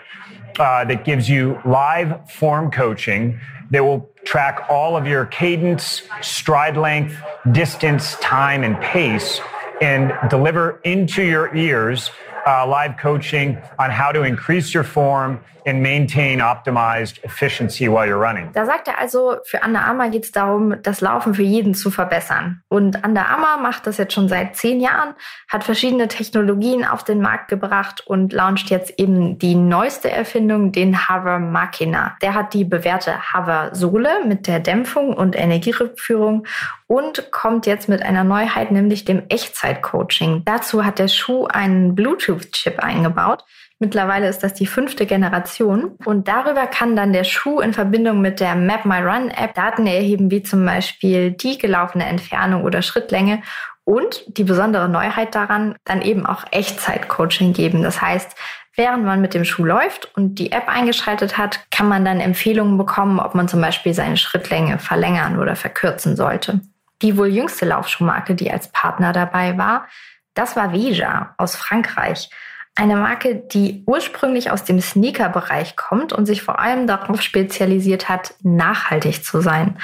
[0.59, 3.39] uh, that gives you live form coaching
[3.71, 7.15] that will track all of your cadence, stride length,
[7.51, 9.39] distance, time, and pace
[9.81, 12.09] and deliver into your ears
[12.45, 18.19] uh, live coaching on how to increase your form and maintain optimized efficiency while you're
[18.19, 18.51] running.
[18.53, 21.89] Da sagt er also, für Under Armour geht es darum, das Laufen für jeden zu
[21.89, 22.61] verbessern.
[22.67, 25.15] Und Under Armour macht das jetzt schon seit zehn Jahren,
[25.49, 31.09] hat verschiedene Technologien auf den Markt gebracht und launcht jetzt eben die neueste Erfindung, den
[31.09, 32.15] Hover Machina.
[32.21, 36.45] Der hat die bewährte Hover Sohle mit der Dämpfung und Energierückführung
[36.87, 40.43] und kommt jetzt mit einer Neuheit, nämlich dem Echtzeit-Coaching.
[40.45, 41.95] Dazu hat der Schuh einen
[42.35, 43.43] Bluetooth-Chip eingebaut.
[43.79, 48.39] Mittlerweile ist das die fünfte Generation und darüber kann dann der Schuh in Verbindung mit
[48.39, 53.41] der Map My Run App Daten erheben, wie zum Beispiel die gelaufene Entfernung oder Schrittlänge
[53.83, 57.83] und die besondere Neuheit daran, dann eben auch Echtzeit-Coaching geben.
[57.83, 58.35] Das heißt,
[58.75, 62.77] während man mit dem Schuh läuft und die App eingeschaltet hat, kann man dann Empfehlungen
[62.77, 66.61] bekommen, ob man zum Beispiel seine Schrittlänge verlängern oder verkürzen sollte.
[67.01, 69.87] Die wohl jüngste Laufschuhmarke, die als Partner dabei war,
[70.35, 72.29] das war Veja aus Frankreich.
[72.75, 78.35] Eine Marke, die ursprünglich aus dem Sneaker-Bereich kommt und sich vor allem darauf spezialisiert hat,
[78.43, 79.77] nachhaltig zu sein.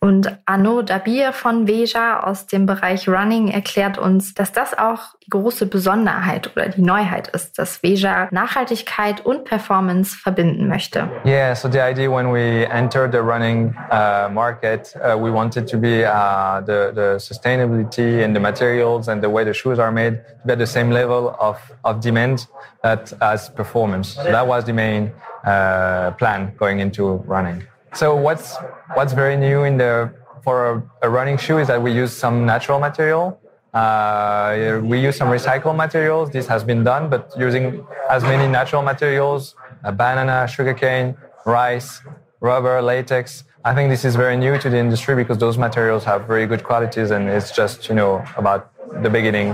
[0.00, 5.30] Und Arnaud Dabir von Veja aus dem Bereich Running erklärt uns, dass das auch die
[5.30, 11.08] große Besonderheit oder die Neuheit ist, dass Veja Nachhaltigkeit und Performance verbinden möchte.
[11.24, 15.76] Yeah, so the idea when we entered the running uh, market, uh, we wanted to
[15.76, 20.20] be uh, the, the sustainability and the materials and the way the shoes are made
[20.42, 22.46] to be at the same level of, of demand
[22.84, 24.14] that as performance.
[24.14, 25.10] So that was the main
[25.44, 27.64] uh, plan going into running.
[27.98, 28.56] So what's
[28.94, 30.74] what's very new in the for a,
[31.06, 33.40] a running shoe is that we use some natural material.
[33.74, 36.30] Uh, we use some recycled materials.
[36.30, 42.00] This has been done, but using as many natural materials, a banana, sugarcane, rice,
[42.38, 43.42] rubber, latex.
[43.64, 46.62] I think this is very new to the industry because those materials have very good
[46.62, 48.70] qualities, and it's just you know about
[49.02, 49.48] the beginning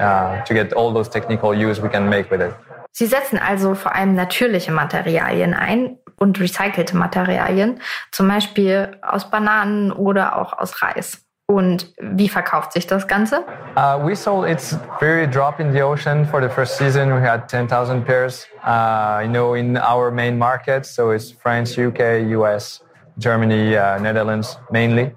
[0.00, 2.54] uh, to get all those technical use we can make with it.
[2.92, 7.80] Sie setzen also vor allem natürliche Materialien ein, und recycelte Materialien,
[8.12, 11.24] zum Beispiel aus Bananen oder auch aus Reis.
[11.46, 13.42] Und wie verkauft sich das Ganze?
[13.74, 17.12] Uh, we sold its very drop in the ocean for the first season.
[17.12, 20.94] We had 10,000 pairs, uh, you know, in our main markets.
[20.94, 22.82] So it's France, UK, US,
[23.18, 25.10] Germany, uh, Netherlands mainly.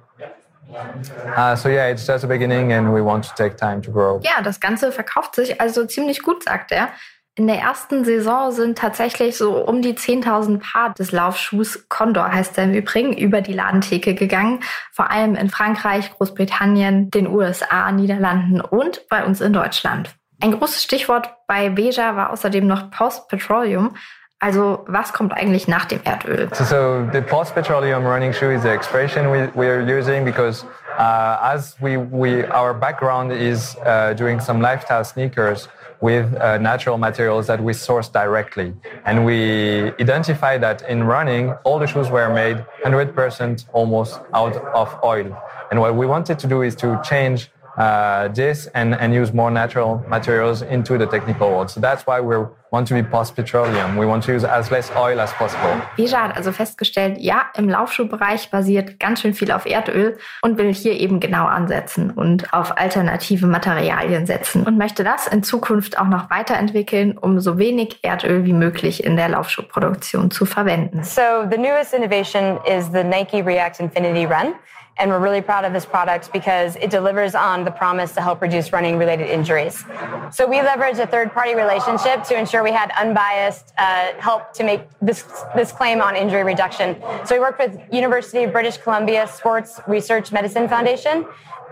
[1.38, 4.20] Uh, so yeah, it's just a beginning and we want to take time to grow.
[4.24, 6.90] Ja, das Ganze verkauft sich also ziemlich gut, sagt er.
[7.36, 12.60] In der ersten Saison sind tatsächlich so um die 10.000 Paar des Laufschuhs Condor heißt
[12.60, 14.60] er im Übrigen über die Ladentheke gegangen.
[14.92, 20.14] Vor allem in Frankreich, Großbritannien, den USA, Niederlanden und bei uns in Deutschland.
[20.42, 23.96] Ein großes Stichwort bei Beja war außerdem noch Post-Petroleum.
[24.38, 26.50] Also was kommt eigentlich nach dem Erdöl?
[26.54, 30.66] So, so the post-petroleum running shoe is the expression we, we are using because
[31.00, 35.68] uh, as we, we, our background is uh, doing some lifestyle sneakers,
[36.02, 38.74] with uh, natural materials that we source directly.
[39.06, 44.98] And we identify that in running, all the shoes were made 100% almost out of
[45.04, 45.38] oil.
[45.72, 49.52] And what we wanted to do is to change uh, this and, and use more
[49.52, 51.70] natural materials into the technical world.
[51.70, 52.36] So that's why we
[52.72, 53.98] want to be post-petroleum.
[53.98, 55.82] We want to use as less oil as possible.
[55.96, 60.74] Bija hat also festgestellt, ja, im Laufschuhbereich basiert ganz schön viel auf Erdöl und will
[60.74, 66.08] hier eben genau ansetzen und auf alternative Materialien setzen und möchte das in Zukunft auch
[66.08, 71.04] noch weiterentwickeln, um so wenig Erdöl wie möglich in der Laufschuhproduktion zu verwenden.
[71.04, 74.56] So the newest innovation is the Nike React Infinity Run.
[74.98, 78.42] And we're really proud of this product because it delivers on the promise to help
[78.42, 79.84] reduce running related injuries.
[80.32, 84.64] So we leverage a third party relationship to ensure we had unbiased uh, help to
[84.64, 85.24] make this,
[85.56, 87.02] this claim on injury reduction.
[87.26, 91.26] So we worked with University of British Columbia Sports Research Medicine Foundation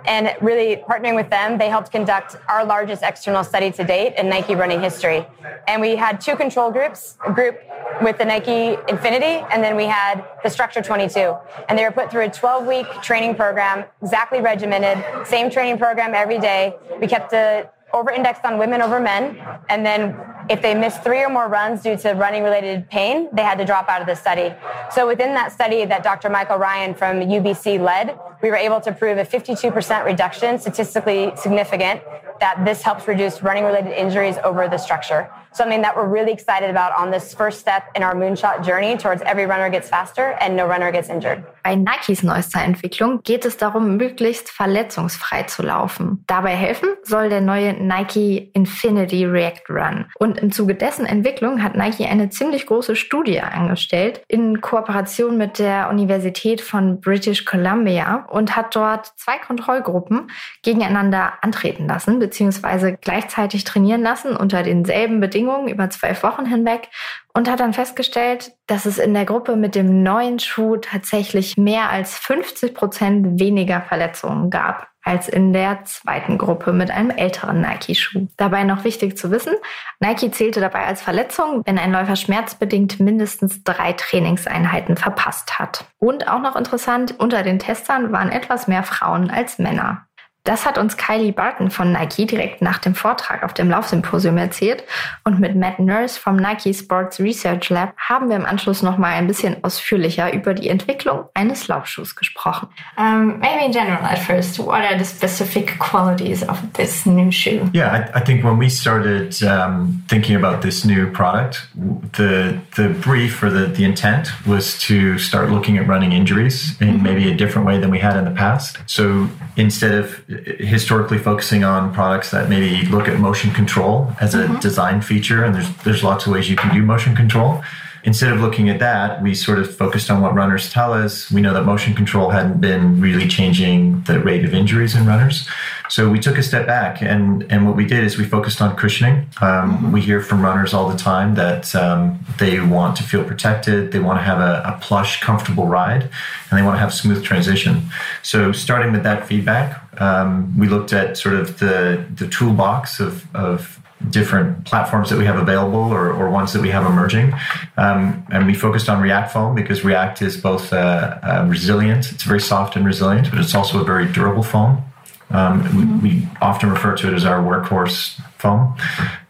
[0.06, 4.30] and really partnering with them, they helped conduct our largest external study to date in
[4.30, 5.26] Nike running history.
[5.68, 7.60] And we had two control groups, a group
[8.02, 11.36] with the Nike Infinity, and then we had the Structure 22.
[11.70, 16.14] And they were put through a 12 week training program, exactly regimented, same training program
[16.14, 16.76] every day.
[17.00, 19.40] We kept the over indexed on women over men.
[19.70, 20.20] And then
[20.50, 23.66] if they missed three or more runs due to running related pain, they had to
[23.66, 24.54] drop out of the study.
[24.92, 26.30] So within that study that Dr.
[26.30, 32.02] Michael Ryan from UBC led, we were able to prove a 52% reduction, statistically significant,
[32.40, 35.30] that this helps reduce running related injuries over the structure.
[35.54, 39.22] Something that we're really excited about on this first step in our moonshot journey towards
[39.24, 41.44] every runner gets faster and no runner gets injured.
[41.64, 46.24] Bei Nikes neuester Entwicklung geht es darum, möglichst verletzungsfrei zu laufen.
[46.26, 50.06] Dabei helfen soll der neue Nike Infinity React Run.
[50.18, 55.60] Und im Zuge dessen Entwicklung hat Nike eine ziemlich große Studie angestellt in Kooperation mit
[55.60, 60.32] der Universität von British Columbia und hat dort zwei Kontrollgruppen
[60.64, 66.90] gegeneinander antreten lassen, beziehungsweise gleichzeitig trainieren lassen unter denselben Bedingungen über zwölf Wochen hinweg
[67.34, 71.90] und hat dann festgestellt, dass es in der Gruppe mit dem neuen Schuh tatsächlich mehr
[71.90, 78.28] als 50 Prozent weniger Verletzungen gab als in der zweiten Gruppe mit einem älteren Nike-Schuh.
[78.38, 79.54] Dabei noch wichtig zu wissen,
[80.00, 85.86] Nike zählte dabei als Verletzung, wenn ein Läufer schmerzbedingt mindestens drei Trainingseinheiten verpasst hat.
[85.98, 90.06] Und auch noch interessant, unter den Testern waren etwas mehr Frauen als Männer.
[90.44, 94.84] Das hat uns Kylie Barton von Nike direkt nach dem Vortrag auf dem Laufsymposium erzählt.
[95.24, 99.10] Und mit Matt Nurse vom Nike Sports Research Lab haben wir im Anschluss noch mal
[99.10, 102.70] ein bisschen ausführlicher über die Entwicklung eines Laufschuhs gesprochen.
[102.98, 107.70] Um, maybe in general at first, what are the specific qualities of this new shoe?
[107.72, 111.68] Yeah, I, I think when we started um, thinking about this new product,
[112.14, 116.88] the the brief or the, the intent was to start looking at running injuries in
[116.88, 117.04] mm -hmm.
[117.04, 118.80] maybe a different way than we had in the past.
[118.86, 120.22] So instead of
[120.60, 124.60] historically focusing on products that maybe look at motion control as a mm-hmm.
[124.60, 127.64] design feature, and there's there's lots of ways you can do motion control.
[128.04, 131.32] Instead of looking at that, we sort of focused on what runners tell us.
[131.32, 135.48] We know that motion control hadn't been really changing the rate of injuries in runners.
[135.90, 138.76] So we took a step back, and, and what we did is we focused on
[138.78, 139.28] cushioning.
[139.42, 139.92] Um, mm-hmm.
[139.92, 144.00] We hear from runners all the time that um, they want to feel protected, they
[144.00, 147.82] want to have a, a, plush, comfortable ride, and they want to have smooth transition.
[148.24, 153.28] So starting with that feedback, um, we looked at sort of the the toolbox of
[153.36, 157.34] of different platforms that we have available or, or ones that we have emerging.
[157.78, 162.24] Um, and we focused on React foam because React is both uh, uh, resilient, it's
[162.24, 164.82] very soft and resilient, but it's also a very durable foam.
[165.30, 166.02] Um, mm-hmm.
[166.02, 168.76] we, we, often refer to it as our workhorse foam.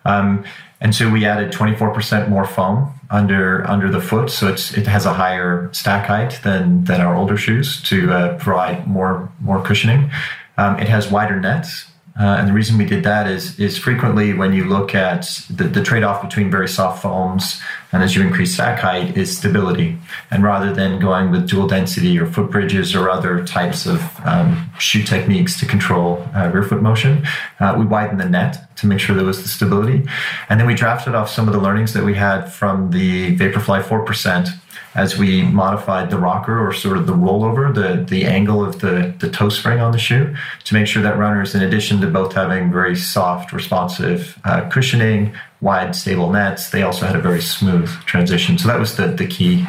[0.05, 0.45] Um,
[0.79, 5.05] and so we added 24% more foam under under the foot, so it's it has
[5.05, 10.09] a higher stack height than than our older shoes to uh, provide more more cushioning.
[10.57, 11.90] Um, it has wider nets.
[12.19, 15.63] Uh, and the reason we did that is is frequently when you look at the,
[15.63, 17.61] the trade off between very soft foams
[17.91, 19.97] and as you increase stack height, is stability.
[20.29, 24.69] And rather than going with dual density or foot bridges or other types of um,
[24.79, 27.25] shoe techniques to control uh, rear foot motion,
[27.59, 30.03] uh, we widened the net to make sure there was the stability.
[30.49, 33.83] And then we drafted off some of the learnings that we had from the Vaporfly
[33.83, 34.49] 4%
[34.93, 39.13] as we modified the rocker or sort of the rollover, the, the angle of the,
[39.19, 40.35] the toe spring on the shoe
[40.65, 45.33] to make sure that runners, in addition to both having very soft, responsive uh, cushioning,
[45.61, 48.57] wide, stable nets, they also had a very smooth transition.
[48.57, 49.65] So that was the, the key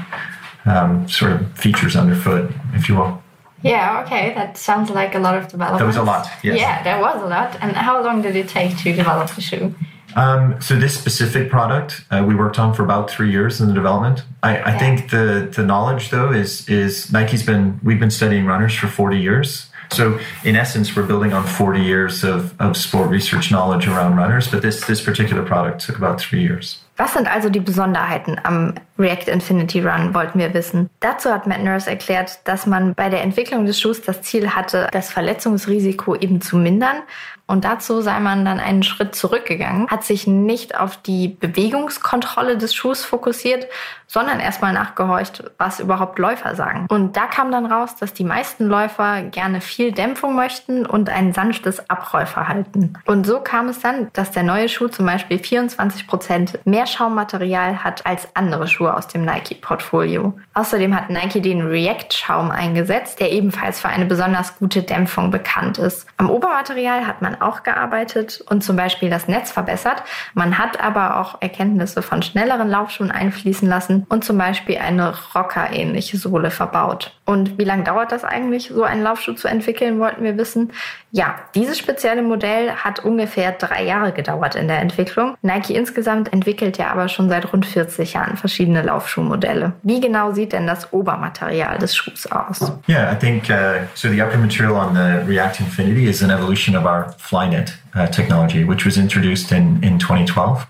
[0.65, 3.23] um, sort of features underfoot, if you will.
[3.63, 5.81] Yeah, okay, that sounds like a lot of development.
[5.81, 6.59] That was a lot, yes.
[6.59, 7.57] Yeah, there was a lot.
[7.61, 9.75] And how long did it take to develop the shoe?
[10.17, 13.75] Um, so this specific product uh, we worked on for about three years in the
[13.75, 14.25] development.
[14.43, 14.79] I, I yeah.
[14.79, 19.19] think the the knowledge though is is Nike's been we've been studying runners for 40
[19.19, 19.71] years.
[19.93, 24.49] So in essence, we're building on 40 years of, of sport research knowledge around runners,
[24.49, 26.79] but this this particular product took about three years.
[26.99, 30.91] Was sind also die Besonderheiten am React Infinity Run, wollten wir wissen.
[31.01, 34.89] Dazu hat Matt Nurse erklärt, dass man bei der Entwicklung des Schuhs das Ziel hatte,
[34.93, 37.03] das Verletzungsrisiko eben zu mindern
[37.47, 42.75] und dazu sei man dann einen Schritt zurückgegangen, hat sich nicht auf die Bewegungskontrolle des
[42.75, 43.67] Schuhs fokussiert,
[44.07, 46.87] sondern erstmal nachgehorcht, was überhaupt Läufer sagen.
[46.91, 51.33] Und da kam dann raus, dass die meisten Läufer gerne viel Dämpfung möchten und ein
[51.33, 52.99] sanftes Abrollverhalten.
[53.07, 57.83] Und so kam es dann, dass der neue Schuh zum Beispiel 24 Prozent mehr Schaummaterial
[57.83, 60.39] hat als andere Schuhe aus dem Nike-Portfolio.
[60.53, 66.07] Außerdem hat Nike den React-Schaum eingesetzt, der ebenfalls für eine besonders gute Dämpfung bekannt ist.
[66.19, 70.03] Am Obermaterial hat man auch gearbeitet und zum Beispiel das Netz verbessert.
[70.35, 76.17] Man hat aber auch Erkenntnisse von schnelleren Laufschuhen einfließen lassen und zum Beispiel eine Rocker-ähnliche
[76.19, 77.13] Sohle verbaut.
[77.25, 80.73] Und wie lange dauert das eigentlich, so einen Laufschuh zu entwickeln, wollten wir wissen.
[81.13, 85.37] Ja, dieses spezielle Modell hat ungefähr drei Jahre gedauert in der Entwicklung.
[85.41, 89.73] Nike insgesamt entwickelt ja aber schon seit rund 40 Jahren verschiedene Laufschuhmodelle.
[89.83, 92.73] Wie genau sieht denn das Obermaterial des Schuhs aus?
[92.89, 94.09] Yeah, I think uh, so.
[94.09, 98.65] The upper material on the React Infinity is an evolution of our Flynet uh, technology,
[98.65, 100.67] which was introduced in in 2012.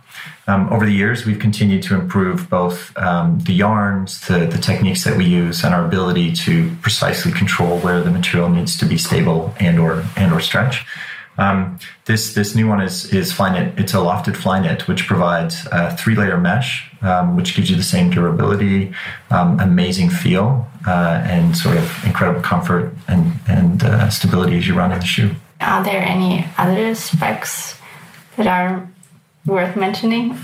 [0.47, 5.05] Um, over the years, we've continued to improve both um, the yarns, the, the techniques
[5.05, 8.99] that we use, and our ability to precisely control where the material needs to be
[8.99, 10.85] stable and or and or stretch.
[11.39, 13.79] Um, this this new one is is Flynet.
[13.79, 17.83] It's a lofted Flynet, which provides a three layer mesh, um, which gives you the
[17.83, 18.93] same durability,
[19.31, 24.75] um, amazing feel, uh, and sort of incredible comfort and and uh, stability as you
[24.75, 25.31] run in the shoe.
[25.61, 27.79] Are there any other specs
[28.37, 28.89] that are
[29.47, 30.39] worth mentioning?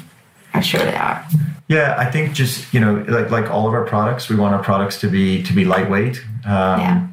[0.54, 1.26] I'm sure they are.
[1.68, 4.62] Yeah, I think just you know, like like all of our products, we want our
[4.62, 6.24] products to be to be lightweight.
[6.44, 7.08] Um, yeah.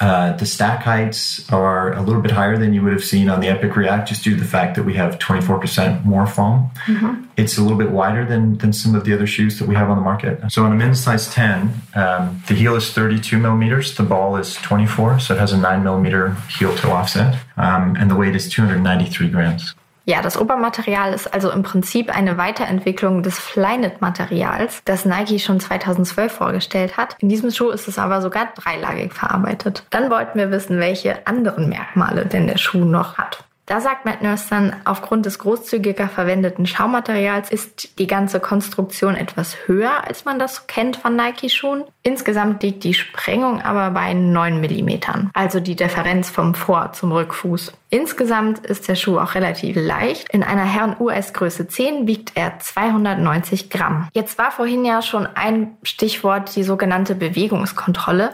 [0.00, 3.40] Uh, the stack heights are a little bit higher than you would have seen on
[3.40, 6.70] the Epic React, just due to the fact that we have 24% more foam.
[6.86, 7.24] Mm-hmm.
[7.36, 9.90] It's a little bit wider than, than some of the other shoes that we have
[9.90, 10.40] on the market.
[10.52, 14.54] So on a men's size 10, um, the heel is 32 millimeters, the ball is
[14.56, 18.48] 24, so it has a 9 millimeter heel to offset, um, and the weight is
[18.48, 19.74] 293 grams.
[20.08, 26.32] Ja, das Obermaterial ist also im Prinzip eine Weiterentwicklung des Flyknit-Materials, das Nike schon 2012
[26.32, 27.16] vorgestellt hat.
[27.20, 29.84] In diesem Schuh ist es aber sogar dreilagig verarbeitet.
[29.90, 33.44] Dann wollten wir wissen, welche anderen Merkmale denn der Schuh noch hat.
[33.68, 39.58] Da sagt Matt Nurse dann, aufgrund des großzügiger verwendeten Schaumaterials ist die ganze Konstruktion etwas
[39.66, 41.84] höher, als man das kennt von Nike-Schuhen.
[42.02, 47.74] Insgesamt liegt die Sprengung aber bei 9 mm, also die Differenz vom Vor- zum Rückfuß.
[47.90, 50.28] Insgesamt ist der Schuh auch relativ leicht.
[50.30, 54.08] In einer Herren-US Größe 10 wiegt er 290 Gramm.
[54.14, 58.30] Jetzt war vorhin ja schon ein Stichwort die sogenannte Bewegungskontrolle.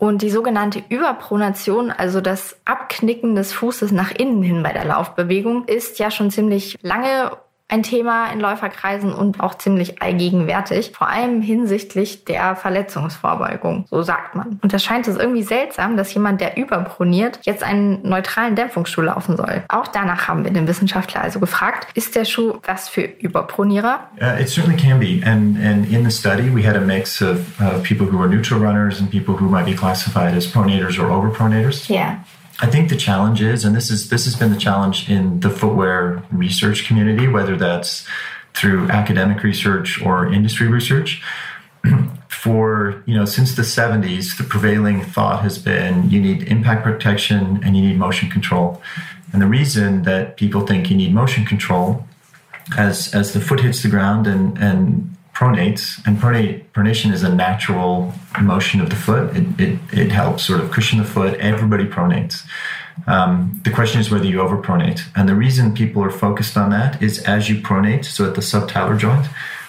[0.00, 5.66] Und die sogenannte Überpronation, also das Abknicken des Fußes nach innen hin bei der Laufbewegung,
[5.66, 7.32] ist ja schon ziemlich lange
[7.70, 14.34] ein Thema in Läuferkreisen und auch ziemlich allgegenwärtig, vor allem hinsichtlich der Verletzungsvorbeugung, so sagt
[14.34, 14.58] man.
[14.62, 19.36] Und da scheint es irgendwie seltsam, dass jemand, der überproniert, jetzt einen neutralen Dämpfungsschuh laufen
[19.36, 19.62] soll.
[19.68, 24.08] Auch danach haben wir den Wissenschaftler also gefragt, ist der Schuh was für Überpronierer?
[24.20, 25.22] Uh, it certainly can be.
[25.24, 28.60] And, and in the study, we had a mix of uh, people who are neutral
[28.60, 31.88] runners and people who might be classified as pronators or overpronators.
[31.88, 32.18] Yeah.
[32.62, 35.50] I think the challenge is, and this is this has been the challenge in the
[35.50, 38.06] footwear research community, whether that's
[38.54, 41.22] through academic research or industry research.
[42.28, 47.60] For you know, since the 70s, the prevailing thought has been you need impact protection
[47.62, 48.80] and you need motion control.
[49.32, 52.06] And the reason that people think you need motion control
[52.78, 57.34] as as the foot hits the ground and and pronates, and pronate, pronation is a
[57.34, 58.12] natural
[58.42, 59.34] motion of the foot.
[59.34, 61.32] It, it, it helps sort of cushion the foot.
[61.40, 62.46] Everybody pronates.
[63.06, 65.00] Um, the question is whether you overpronate.
[65.16, 68.42] And the reason people are focused on that is as you pronate, so at the
[68.42, 69.26] subtalar joint,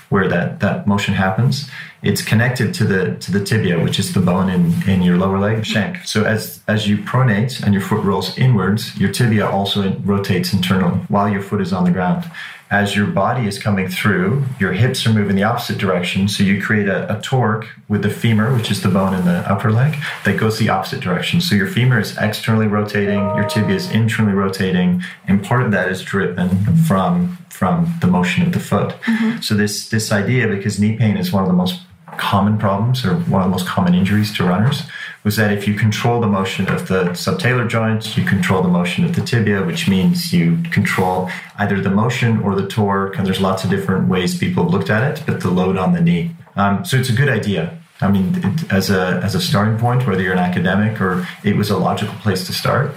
[0.10, 1.70] where that, that motion happens,
[2.04, 5.40] it's connected to the to the tibia, which is the bone in, in your lower
[5.40, 6.04] leg shank.
[6.04, 11.00] So as as you pronate and your foot rolls inwards, your tibia also rotates internally
[11.08, 12.30] while your foot is on the ground.
[12.72, 16.30] As your body is coming through, your hips are moving the opposite direction.
[16.30, 19.40] So you create a, a torque with the femur, which is the bone in the
[19.52, 21.42] upper leg, that goes the opposite direction.
[21.42, 25.92] So your femur is externally rotating, your tibia is internally rotating, and part of that
[25.92, 26.50] is driven
[26.88, 28.90] from from the motion of the foot.
[29.02, 29.42] Mm-hmm.
[29.42, 31.82] So this this idea, because knee pain is one of the most
[32.18, 34.84] common problems or one of the most common injuries to runners
[35.24, 39.06] was that if you control the motion of the subtalar joint, you control the motion
[39.06, 43.18] of the tibia, which means you control either the motion or the torque.
[43.18, 45.94] And there's lots of different ways people have looked at it, but the load on
[45.94, 46.32] the knee.
[46.56, 47.78] Um, so it's a good idea.
[48.02, 51.56] I mean, it, as a as a starting point, whether you're an academic or it
[51.56, 52.96] was a logical place to start.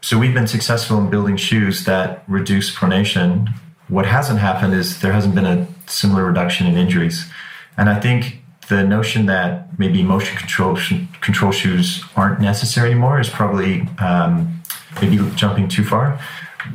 [0.00, 3.52] So we've been successful in building shoes that reduce pronation.
[3.88, 7.28] What hasn't happened is there hasn't been a similar reduction in injuries.
[7.76, 8.39] And I think
[8.70, 10.78] the notion that maybe motion control
[11.20, 14.62] control shoes aren't necessary anymore is probably um,
[15.02, 16.18] maybe jumping too far.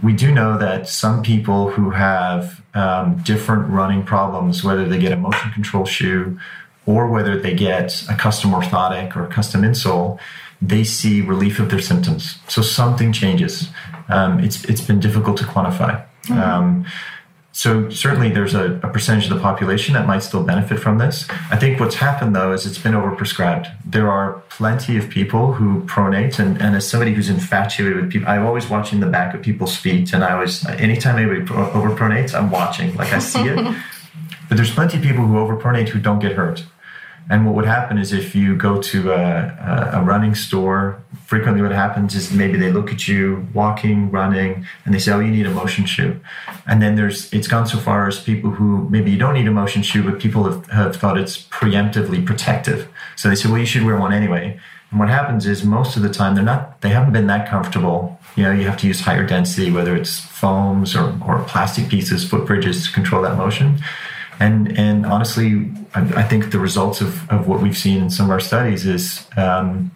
[0.04, 5.14] We do know that some people who have um, different running problems, whether they get
[5.14, 6.38] a motion control shoe
[6.86, 10.20] or whether they get a custom orthotic or a custom insole,
[10.62, 12.39] they see relief of their symptoms.
[12.50, 13.70] So something changes.
[14.10, 16.04] Um, it's it's been difficult to quantify.
[16.30, 16.86] Um,
[17.56, 21.26] so certainly there's a, a, percentage of the population that might still benefit from this.
[21.49, 23.74] I think what's happened though is it's been overprescribed.
[23.86, 28.28] There are plenty of people who pronate, and, and as somebody who's infatuated with people,
[28.28, 32.34] I'm always watching the back of people's feet, and I always, anytime anybody pro- overpronates,
[32.34, 33.56] I'm watching, like I see it.
[34.49, 36.66] but there's plenty of people who overpronate who don't get hurt.
[37.30, 41.72] And what would happen is if you go to a, a, running store, frequently what
[41.72, 45.46] happens is maybe they look at you walking, running, and they say, "Oh, you need
[45.46, 46.20] a motion shoe."
[46.68, 49.52] And then there's it's gone so far as people who maybe you don't need a
[49.52, 52.88] motion shoe, but people have, have thought it's preemptively protective.
[53.16, 54.60] So they say, "Well, you should wear one anyway."
[54.92, 58.20] And what happens is most of the time they're not they haven't been that comfortable.
[58.36, 62.28] You know, you have to use higher density, whether it's foams or, or plastic pieces,
[62.28, 63.80] foot bridges to control that motion.
[64.40, 68.26] And and honestly, I, I, think the results of, of what we've seen in some
[68.26, 69.92] of our studies is um,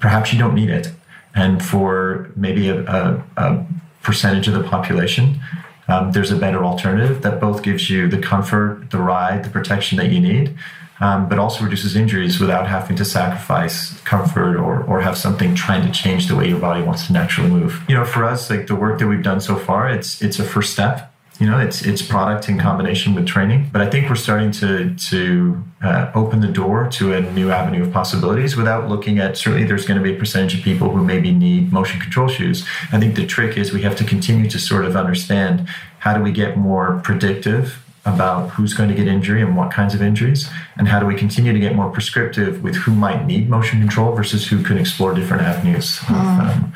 [0.00, 0.92] perhaps you don't need it.
[1.34, 3.66] And for maybe a, a, a
[4.02, 5.40] percentage of the population,
[5.88, 9.98] um, there's a better alternative that both gives you the comfort, the ride, the protection
[9.98, 10.56] that you need,
[11.00, 15.84] um, but also reduces injuries without having to sacrifice comfort or, or have something trying
[15.84, 17.82] to change the way your body wants to naturally move.
[17.88, 20.44] You know, for us, like the work that we've done so far, it's it's a
[20.44, 23.68] first step you know it's it's product in combination with training.
[23.72, 27.82] But i think we're starting to to uh, open the door to a new avenue
[27.82, 31.02] of possibilities without looking at certainly there's going to be a percentage of people who
[31.04, 32.66] maybe need motion control shoes.
[32.92, 35.68] I think the trick is we have to continue to sort of understand
[36.00, 39.94] how do we get more predictive about who's going to get injury and what kinds
[39.94, 43.48] of injuries and how do we continue to get more prescriptive with who might need
[43.48, 46.72] motion control versus who can explore different avenues of um,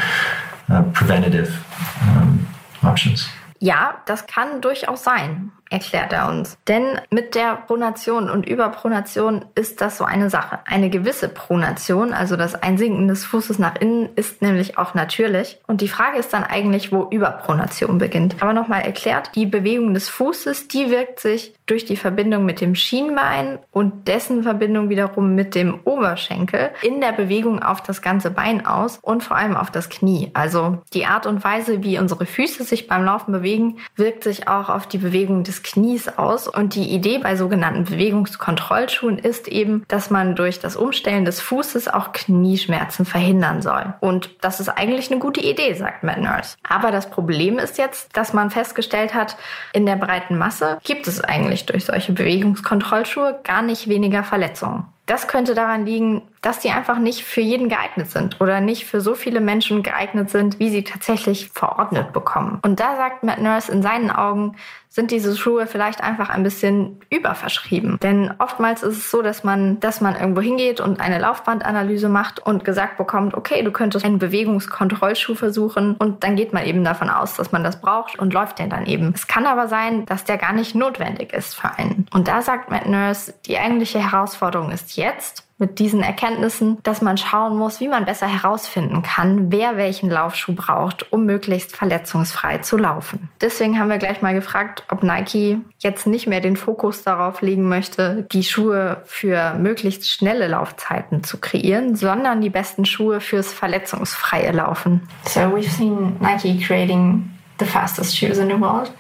[0.69, 1.65] uh, preventative
[2.03, 2.47] um,
[2.83, 3.29] options
[3.59, 6.59] Ja, das kann durchaus sein, erklärt er uns.
[6.69, 10.61] Denn mit der Pronation und Überpronation ist das so eine Sache.
[10.65, 15.59] Eine gewisse Pronation, also das Einsinken des Fußes nach innen, ist nämlich auch natürlich.
[15.67, 18.37] Und die Frage ist dann eigentlich, wo Überpronation beginnt.
[18.41, 22.75] Aber nochmal erklärt, die Bewegung des Fußes, die wirkt sich durch die Verbindung mit dem
[22.75, 28.65] Schienbein und dessen Verbindung wiederum mit dem Oberschenkel in der Bewegung auf das ganze Bein
[28.65, 30.31] aus und vor allem auf das Knie.
[30.35, 34.69] Also die Art und Weise, wie unsere Füße sich beim Laufen bewegen, wirkt sich auch
[34.69, 36.47] auf die Bewegung des Knies aus.
[36.47, 41.89] Und die Idee bei sogenannten Bewegungskontrollschuhen ist eben, dass man durch das Umstellen des Fußes
[41.89, 43.95] auch Knieschmerzen verhindern soll.
[44.01, 46.57] Und das ist eigentlich eine gute Idee, sagt Matt Nurse.
[46.69, 49.37] Aber das Problem ist jetzt, dass man festgestellt hat,
[49.73, 54.87] in der breiten Masse gibt es eigentlich durch solche Bewegungskontrollschuhe gar nicht weniger Verletzungen.
[55.07, 59.01] Das könnte daran liegen, dass die einfach nicht für jeden geeignet sind oder nicht für
[59.01, 62.59] so viele Menschen geeignet sind, wie sie tatsächlich verordnet bekommen.
[62.63, 64.57] Und da sagt Matt Nurse, in seinen Augen
[64.97, 67.99] sind diese Schuhe vielleicht einfach ein bisschen überverschrieben.
[68.03, 72.41] Denn oftmals ist es so, dass man, dass man irgendwo hingeht und eine Laufbandanalyse macht
[72.41, 77.11] und gesagt bekommt, okay, du könntest einen Bewegungskontrollschuh versuchen und dann geht man eben davon
[77.11, 79.13] aus, dass man das braucht und läuft den dann eben.
[79.15, 82.07] Es kann aber sein, dass der gar nicht notwendig ist für einen.
[82.15, 87.17] Und da sagt Matt Nurse, die eigentliche Herausforderung ist jetzt, mit diesen Erkenntnissen, dass man
[87.17, 92.77] schauen muss, wie man besser herausfinden kann, wer welchen Laufschuh braucht, um möglichst verletzungsfrei zu
[92.77, 93.31] laufen.
[93.41, 97.69] Deswegen haben wir gleich mal gefragt, ob Nike jetzt nicht mehr den Fokus darauf legen
[97.69, 104.53] möchte, die Schuhe für möglichst schnelle Laufzeiten zu kreieren, sondern die besten Schuhe fürs verletzungsfreie
[104.53, 105.09] Laufen.
[105.25, 108.93] So we've seen Nike creating the fastest shoes in the world.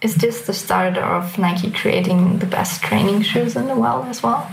[0.00, 4.22] is this the start of Nike creating the best training shoes in the world as
[4.22, 4.48] well?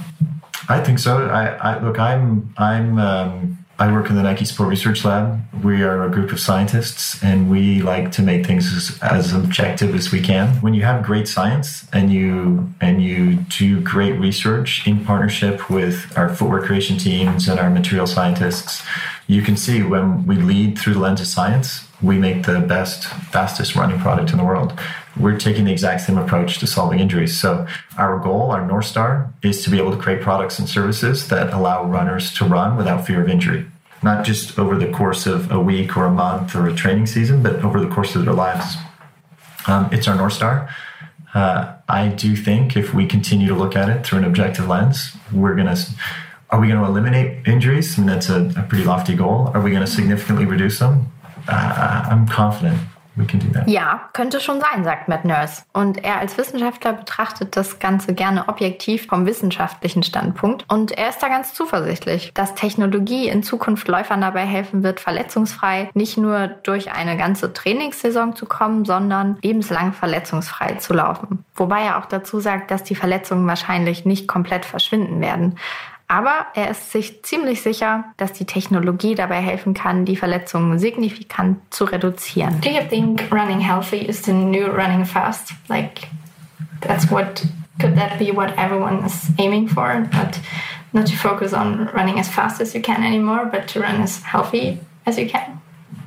[0.67, 1.27] I think so.
[1.27, 1.99] I, I look.
[1.99, 2.53] I'm.
[2.57, 2.97] I'm.
[2.99, 5.43] Um, I work in the Nike Sport Research Lab.
[5.61, 9.93] We are a group of scientists, and we like to make things as, as, objective
[9.93, 10.61] as we can.
[10.61, 16.17] When you have great science and you and you do great research in partnership with
[16.17, 18.81] our footwear creation teams and our material scientists,
[19.27, 23.05] you can see when we lead through the lens of science, we make the best,
[23.05, 24.79] fastest running product in the world.
[25.17, 27.39] We're taking the exact same approach to solving injuries.
[27.39, 27.65] So,
[27.97, 31.53] our goal, our North Star, is to be able to create products and services that
[31.53, 33.65] allow runners to run without fear of injury.
[34.03, 37.41] Not just over the course of a week or a month or a training season,
[37.41, 38.75] but over the course of their lives.
[39.67, 40.69] Um, it's our North Star.
[41.33, 45.15] Uh, I do think if we continue to look at it through an objective lens,
[45.31, 45.77] we're going to
[46.49, 47.97] are we going to eliminate injuries?
[47.97, 49.51] I mean, that's a, a pretty lofty goal.
[49.53, 51.11] Are we going to significantly reduce them?
[51.47, 52.79] Uh, I'm confident
[53.15, 53.67] we can do that.
[53.67, 55.63] Ja, könnte schon sein, sagt Matt Nurse.
[55.73, 60.65] Und er als Wissenschaftler betrachtet das Ganze gerne objektiv vom wissenschaftlichen Standpunkt.
[60.67, 65.89] Und er ist da ganz zuversichtlich, dass Technologie in Zukunft Läufern dabei helfen wird, verletzungsfrei
[65.93, 71.45] nicht nur durch eine ganze Trainingssaison zu kommen, sondern lebenslang verletzungsfrei zu laufen.
[71.55, 75.57] Wobei er auch dazu sagt, dass die Verletzungen wahrscheinlich nicht komplett verschwinden werden.
[76.07, 81.57] Aber er ist sich ziemlich sicher, dass die Technologie dabei helfen kann, die Verletzungen signifikant
[81.71, 82.61] zu reduzieren.
[82.61, 85.53] Do you think running healthy is the new running fast?
[85.67, 86.07] Like
[86.81, 87.43] that's what
[87.79, 89.99] could that be what everyone is aiming for?
[90.13, 90.39] Not
[90.93, 94.21] not to focus on running as fast as you can anymore, but to run as
[94.21, 95.59] healthy as you can.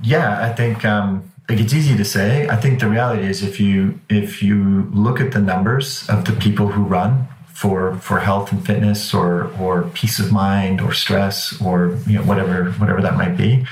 [0.03, 2.49] Yeah, I think um, like it's easy to say.
[2.49, 6.33] I think the reality is if you if you look at the numbers of the
[6.33, 7.27] people who run
[7.59, 12.23] for for health and fitness or or peace of mind or stress or you know
[12.23, 13.67] whatever whatever that might be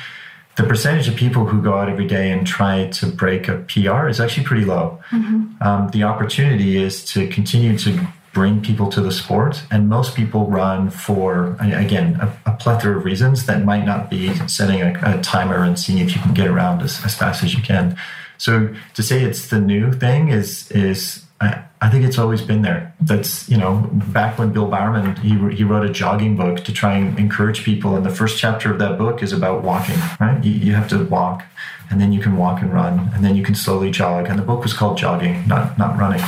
[0.56, 4.08] the percentage of people who go out every day and try to break a PR
[4.08, 4.98] is actually pretty low.
[5.10, 5.62] Mm-hmm.
[5.62, 10.46] Um, the opportunity is to continue to bring people to the sport, and most people
[10.46, 15.20] run for again a, a plethora of reasons that might not be setting a, a,
[15.22, 17.96] timer and seeing if you can get around as, as fast as you can.
[18.38, 22.62] So to say it's the new thing is is I, I think it's always been
[22.62, 22.94] there.
[23.00, 26.94] That's you know back when Bill Bowerman he he wrote a jogging book to try
[26.94, 29.96] and encourage people, and the first chapter of that book is about walking.
[30.18, 31.44] Right, you, you have to walk,
[31.90, 34.26] and then you can walk and run, and then you can slowly jog.
[34.26, 36.22] And the book was called Jogging, not not running.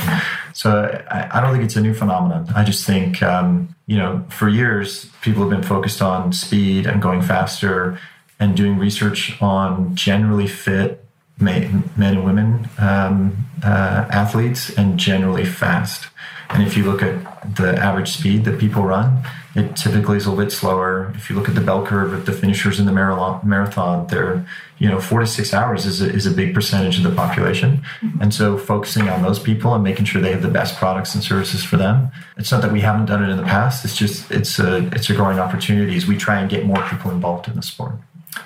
[0.53, 2.47] So I, I don't think it's a new phenomenon.
[2.55, 7.01] I just think um, you know for years people have been focused on speed and
[7.01, 7.99] going faster,
[8.39, 11.08] and doing research on generally fit
[11.39, 16.07] men and women um, uh, athletes and generally fast.
[16.49, 19.23] And if you look at the average speed that people run,
[19.55, 21.11] it typically is a little bit slower.
[21.15, 24.45] If you look at the bell curve of the finishers in the marathon, they're,
[24.77, 27.81] you know, four to six hours is a, is a big percentage of the population.
[28.01, 28.21] Mm-hmm.
[28.21, 31.23] And so focusing on those people and making sure they have the best products and
[31.23, 32.11] services for them.
[32.37, 33.85] It's not that we haven't done it in the past.
[33.85, 37.11] It's just, it's a, it's a growing opportunity as we try and get more people
[37.11, 37.95] involved in the sport.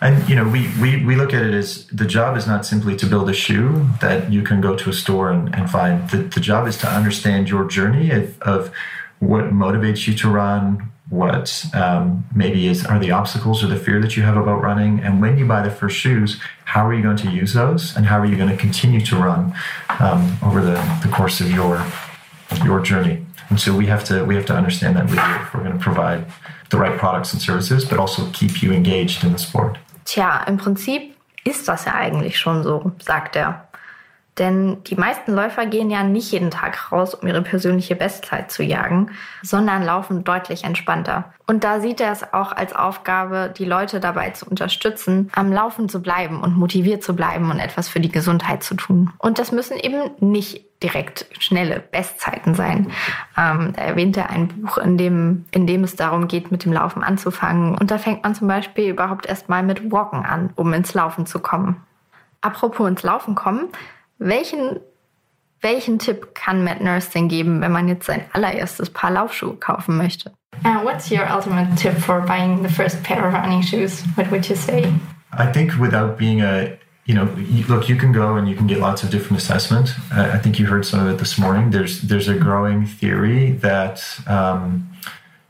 [0.01, 2.95] And you know, we, we we look at it as the job is not simply
[2.95, 6.09] to build a shoe that you can go to a store and, and find.
[6.09, 8.71] The, the job is to understand your journey of, of
[9.19, 14.01] what motivates you to run, what um, maybe is are the obstacles or the fear
[14.01, 17.03] that you have about running, and when you buy the first shoes, how are you
[17.03, 19.53] going to use those, and how are you going to continue to run
[19.99, 21.85] um, over the, the course of your
[22.65, 23.25] your journey.
[23.49, 25.77] And so we have to we have to understand that with you if we're going
[25.77, 26.25] to provide
[26.73, 29.77] the right products and services, but also keep you engaged in the sport.
[30.05, 31.15] Tja, im Prinzip
[31.45, 33.67] ist das ja eigentlich schon so, sagt er.
[34.39, 38.63] Denn die meisten Läufer gehen ja nicht jeden Tag raus, um ihre persönliche Bestzeit zu
[38.63, 39.11] jagen,
[39.43, 41.31] sondern laufen deutlich entspannter.
[41.45, 45.87] Und da sieht er es auch als Aufgabe, die Leute dabei zu unterstützen, am Laufen
[45.87, 49.11] zu bleiben und motiviert zu bleiben und etwas für die Gesundheit zu tun.
[49.19, 52.91] Und das müssen eben nicht direkt schnelle Bestzeiten sein.
[53.37, 56.73] Ähm, da erwähnt er ein Buch, in dem, in dem es darum geht, mit dem
[56.73, 57.77] Laufen anzufangen.
[57.77, 61.25] Und da fängt man zum Beispiel überhaupt erst mal mit Walken an, um ins Laufen
[61.25, 61.81] zu kommen.
[62.41, 63.69] Apropos ins Laufen kommen,
[64.19, 64.79] welchen,
[65.61, 69.97] welchen Tipp kann Matt Nurse denn geben, wenn man jetzt sein allererstes Paar Laufschuhe kaufen
[69.97, 70.31] möchte?
[70.63, 74.03] Uh, what's your ultimate tip for buying the first pair of running shoes?
[74.15, 74.93] What would you say?
[75.31, 77.25] I think without being a you know,
[77.67, 79.89] look, you can go and you can get lots of different assessment.
[80.11, 81.71] I think you heard some of it this morning.
[81.71, 84.89] There's there's a growing theory that um,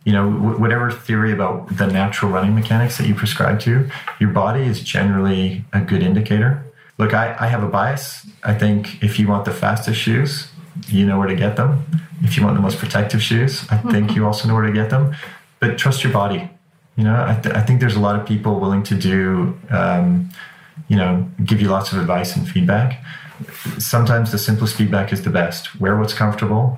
[0.04, 3.88] you know whatever theory about the natural running mechanics that you prescribe to,
[4.20, 6.64] your body is generally a good indicator.
[6.98, 8.26] Look, I, I have a bias.
[8.44, 10.48] I think if you want the fastest shoes,
[10.88, 11.86] you know where to get them.
[12.22, 14.90] If you want the most protective shoes, I think you also know where to get
[14.90, 15.16] them.
[15.60, 16.50] But trust your body.
[16.96, 20.30] You know, I, th- I think there's a lot of people willing to do, um,
[20.88, 23.04] you know, give you lots of advice and feedback.
[23.80, 25.80] sometimes the simplest feedback is the best.
[25.80, 26.78] Wear what's comfortable.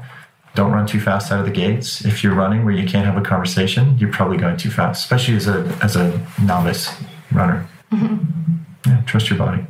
[0.55, 2.05] Don't run too fast out of the gates.
[2.05, 5.35] If you're running where you can't have a conversation, you're probably going too fast, especially
[5.35, 6.89] as a as a novice
[7.31, 7.67] runner.
[7.91, 8.89] Mm-hmm.
[8.89, 9.65] Yeah, trust your body.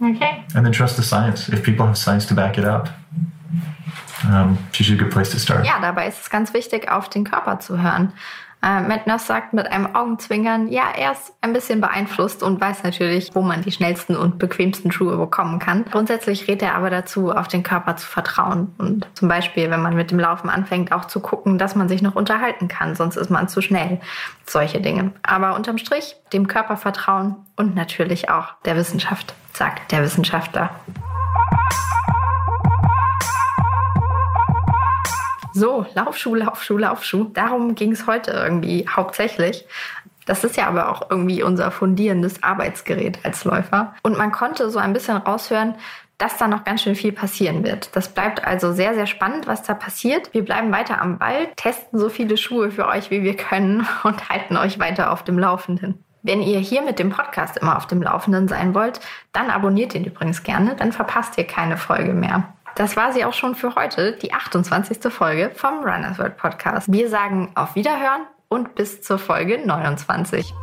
[0.00, 0.44] Okay.
[0.54, 1.48] And then trust the science.
[1.48, 2.88] If people have science to back it up,
[4.24, 5.66] um, it's usually a good place to start.
[5.66, 8.12] Ja, dabei ist es ganz wichtig, auf den Körper zu hören.
[8.62, 12.82] Äh, Matt Nurse sagt mit einem Augenzwinkern, ja, er ist ein bisschen beeinflusst und weiß
[12.82, 15.86] natürlich, wo man die schnellsten und bequemsten Schuhe bekommen kann.
[15.90, 19.96] Grundsätzlich rät er aber dazu, auf den Körper zu vertrauen und zum Beispiel, wenn man
[19.96, 23.30] mit dem Laufen anfängt, auch zu gucken, dass man sich noch unterhalten kann, sonst ist
[23.30, 23.98] man zu schnell.
[24.46, 25.12] Solche Dinge.
[25.22, 30.70] Aber unterm Strich dem Körper vertrauen und natürlich auch der Wissenschaft, sagt der Wissenschaftler.
[35.52, 37.24] So, Laufschuh, Laufschuh, Laufschuh.
[37.24, 39.66] Darum ging es heute irgendwie hauptsächlich.
[40.26, 43.94] Das ist ja aber auch irgendwie unser fundierendes Arbeitsgerät als Läufer.
[44.02, 45.74] Und man konnte so ein bisschen raushören,
[46.18, 47.96] dass da noch ganz schön viel passieren wird.
[47.96, 50.32] Das bleibt also sehr, sehr spannend, was da passiert.
[50.32, 54.28] Wir bleiben weiter am Ball, testen so viele Schuhe für euch, wie wir können und
[54.28, 56.04] halten euch weiter auf dem Laufenden.
[56.22, 59.00] Wenn ihr hier mit dem Podcast immer auf dem Laufenden sein wollt,
[59.32, 62.44] dann abonniert ihn übrigens gerne, dann verpasst ihr keine Folge mehr.
[62.76, 65.12] Das war sie auch schon für heute, die 28.
[65.12, 66.92] Folge vom Runners World Podcast.
[66.92, 70.54] Wir sagen auf Wiederhören und bis zur Folge 29.